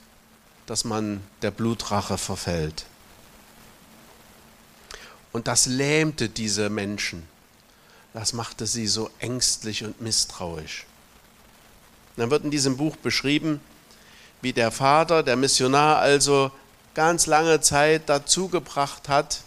dass 0.65 0.83
man 0.83 1.21
der 1.41 1.51
Blutrache 1.51 2.17
verfällt. 2.17 2.85
Und 5.31 5.47
das 5.47 5.65
lähmte 5.65 6.29
diese 6.29 6.69
Menschen 6.69 7.27
das 8.13 8.33
machte 8.33 8.65
sie 8.65 8.87
so 8.87 9.09
ängstlich 9.19 9.83
und 9.83 10.01
misstrauisch. 10.01 10.85
Dann 12.17 12.31
wird 12.31 12.43
in 12.43 12.51
diesem 12.51 12.77
Buch 12.77 12.95
beschrieben, 12.97 13.61
wie 14.41 14.53
der 14.53 14.71
Vater, 14.71 15.23
der 15.23 15.35
Missionar 15.35 15.99
also 15.99 16.51
ganz 16.95 17.27
lange 17.27 17.61
Zeit 17.61 18.09
dazu 18.09 18.49
gebracht 18.49 19.07
hat, 19.07 19.41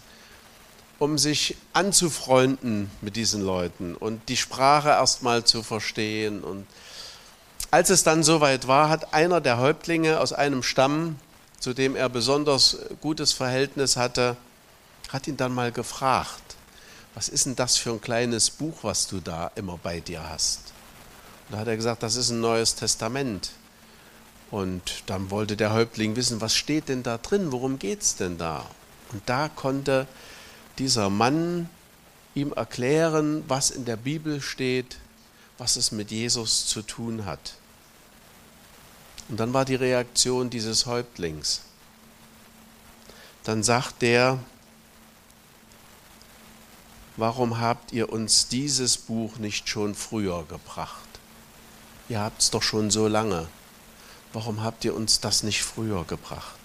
um 0.99 1.17
sich 1.17 1.57
anzufreunden 1.73 2.89
mit 3.01 3.15
diesen 3.15 3.41
Leuten 3.41 3.95
und 3.95 4.29
die 4.29 4.37
Sprache 4.37 4.89
erstmal 4.89 5.43
zu 5.43 5.63
verstehen. 5.63 6.43
Und 6.43 6.65
als 7.71 7.89
es 7.89 8.03
dann 8.03 8.23
soweit 8.23 8.67
war, 8.67 8.89
hat 8.89 9.13
einer 9.13 9.41
der 9.41 9.57
Häuptlinge 9.57 10.19
aus 10.19 10.33
einem 10.33 10.63
Stamm, 10.63 11.17
zu 11.59 11.73
dem 11.73 11.95
er 11.95 12.09
besonders 12.09 12.77
gutes 13.01 13.33
Verhältnis 13.33 13.97
hatte, 13.97 14.37
hat 15.09 15.27
ihn 15.27 15.37
dann 15.37 15.53
mal 15.53 15.71
gefragt, 15.71 16.41
was 17.15 17.29
ist 17.29 17.45
denn 17.45 17.55
das 17.55 17.77
für 17.77 17.91
ein 17.91 18.01
kleines 18.01 18.49
Buch, 18.49 18.79
was 18.81 19.07
du 19.07 19.19
da 19.19 19.51
immer 19.55 19.79
bei 19.81 19.99
dir 19.99 20.27
hast? 20.29 20.73
Und 21.47 21.53
da 21.53 21.59
hat 21.59 21.67
er 21.67 21.75
gesagt, 21.75 22.03
das 22.03 22.15
ist 22.15 22.31
ein 22.31 22.41
neues 22.41 22.75
Testament. 22.75 23.51
Und 24.49 25.03
dann 25.07 25.31
wollte 25.31 25.57
der 25.57 25.73
Häuptling 25.73 26.15
wissen, 26.15 26.41
was 26.41 26.55
steht 26.55 26.89
denn 26.89 27.03
da 27.03 27.17
drin, 27.17 27.51
worum 27.51 27.79
geht 27.79 28.01
es 28.01 28.15
denn 28.15 28.37
da? 28.37 28.65
Und 29.11 29.21
da 29.27 29.49
konnte 29.49 30.07
dieser 30.79 31.09
Mann 31.09 31.69
ihm 32.35 32.51
erklären, 32.53 33.43
was 33.47 33.69
in 33.69 33.85
der 33.85 33.97
Bibel 33.97 34.41
steht, 34.41 34.97
was 35.57 35.75
es 35.75 35.91
mit 35.91 36.11
Jesus 36.11 36.65
zu 36.65 36.81
tun 36.81 37.25
hat. 37.25 37.55
Und 39.29 39.39
dann 39.39 39.53
war 39.53 39.65
die 39.65 39.75
Reaktion 39.75 40.49
dieses 40.49 40.85
Häuptlings. 40.85 41.61
Dann 43.43 43.63
sagt 43.63 44.01
der, 44.01 44.39
warum 47.17 47.59
habt 47.59 47.91
ihr 47.91 48.11
uns 48.11 48.47
dieses 48.47 48.97
Buch 48.97 49.37
nicht 49.37 49.69
schon 49.69 49.95
früher 49.95 50.45
gebracht? 50.45 51.07
Ihr 52.09 52.19
habt 52.19 52.41
es 52.41 52.51
doch 52.51 52.63
schon 52.63 52.91
so 52.91 53.07
lange. 53.07 53.47
Warum 54.33 54.63
habt 54.63 54.83
ihr 54.85 54.95
uns 54.95 55.19
das 55.19 55.43
nicht 55.43 55.63
früher 55.63 56.03
gebracht? 56.05 56.62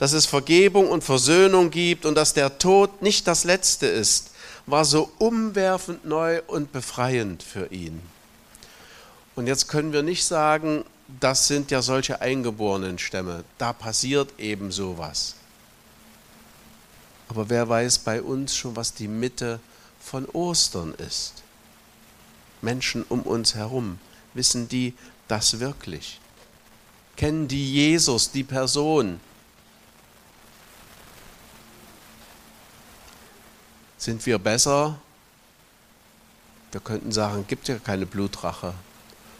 Dass 0.00 0.14
es 0.14 0.24
Vergebung 0.24 0.88
und 0.88 1.04
Versöhnung 1.04 1.70
gibt 1.70 2.06
und 2.06 2.14
dass 2.14 2.32
der 2.32 2.56
Tod 2.56 3.02
nicht 3.02 3.26
das 3.26 3.44
Letzte 3.44 3.84
ist, 3.84 4.30
war 4.64 4.86
so 4.86 5.12
umwerfend 5.18 6.06
neu 6.06 6.40
und 6.46 6.72
befreiend 6.72 7.42
für 7.42 7.66
ihn. 7.66 8.00
Und 9.36 9.46
jetzt 9.46 9.68
können 9.68 9.92
wir 9.92 10.02
nicht 10.02 10.24
sagen, 10.24 10.86
das 11.20 11.48
sind 11.48 11.70
ja 11.70 11.82
solche 11.82 12.22
eingeborenen 12.22 12.98
Stämme, 12.98 13.44
da 13.58 13.74
passiert 13.74 14.32
eben 14.38 14.72
sowas. 14.72 15.34
Aber 17.28 17.50
wer 17.50 17.68
weiß 17.68 17.98
bei 17.98 18.22
uns 18.22 18.56
schon, 18.56 18.76
was 18.76 18.94
die 18.94 19.06
Mitte 19.06 19.60
von 20.00 20.24
Ostern 20.24 20.94
ist? 20.94 21.42
Menschen 22.62 23.04
um 23.06 23.20
uns 23.20 23.54
herum, 23.54 23.98
wissen 24.32 24.66
die 24.66 24.94
das 25.28 25.60
wirklich? 25.60 26.20
Kennen 27.16 27.48
die 27.48 27.70
Jesus, 27.74 28.30
die 28.30 28.44
Person? 28.44 29.20
Sind 34.00 34.24
wir 34.24 34.38
besser? 34.38 34.98
Wir 36.72 36.80
könnten 36.80 37.12
sagen, 37.12 37.44
gibt 37.46 37.68
ja 37.68 37.78
keine 37.78 38.06
Blutrache 38.06 38.72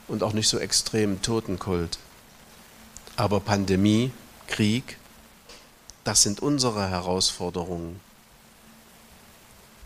und 0.07 0.23
auch 0.23 0.35
nicht 0.35 0.49
so 0.49 0.59
extrem 0.59 1.23
Totenkult. 1.23 1.99
Aber 3.16 3.40
Pandemie, 3.40 4.12
Krieg, 4.49 4.99
das 6.05 6.23
sind 6.23 6.40
unsere 6.40 6.90
Herausforderungen. 6.90 8.01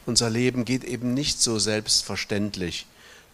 Unser 0.06 0.28
Leben 0.28 0.64
geht 0.64 0.82
eben 0.82 1.14
nicht 1.14 1.40
so 1.40 1.60
selbstverständlich 1.60 2.86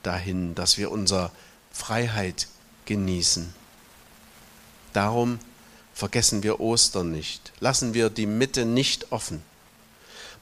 dahin, 0.03 0.55
dass 0.55 0.77
wir 0.77 0.91
unsere 0.91 1.31
Freiheit 1.73 2.49
genießen. 2.85 3.55
Darum 4.93 5.39
vergessen 5.95 6.43
wir 6.43 6.61
Ostern 6.61 7.11
nicht. 7.11 7.55
Lassen 7.61 7.95
wir 7.95 8.11
die 8.11 8.27
Mitte 8.27 8.67
nicht 8.67 9.11
offen. 9.11 9.43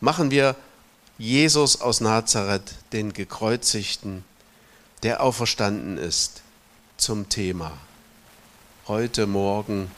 Machen 0.00 0.32
wir 0.32 0.56
Jesus 1.18 1.80
aus 1.80 2.00
Nazareth, 2.00 2.76
den 2.92 3.12
gekreuzigten, 3.12 4.24
der 5.02 5.20
auferstanden 5.20 5.98
ist, 5.98 6.42
zum 6.96 7.28
Thema. 7.28 7.72
Heute, 8.86 9.26
morgen 9.26 9.90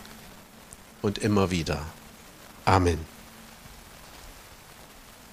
und 1.02 1.18
immer 1.18 1.50
wieder. 1.50 1.82
Amen. 2.64 3.19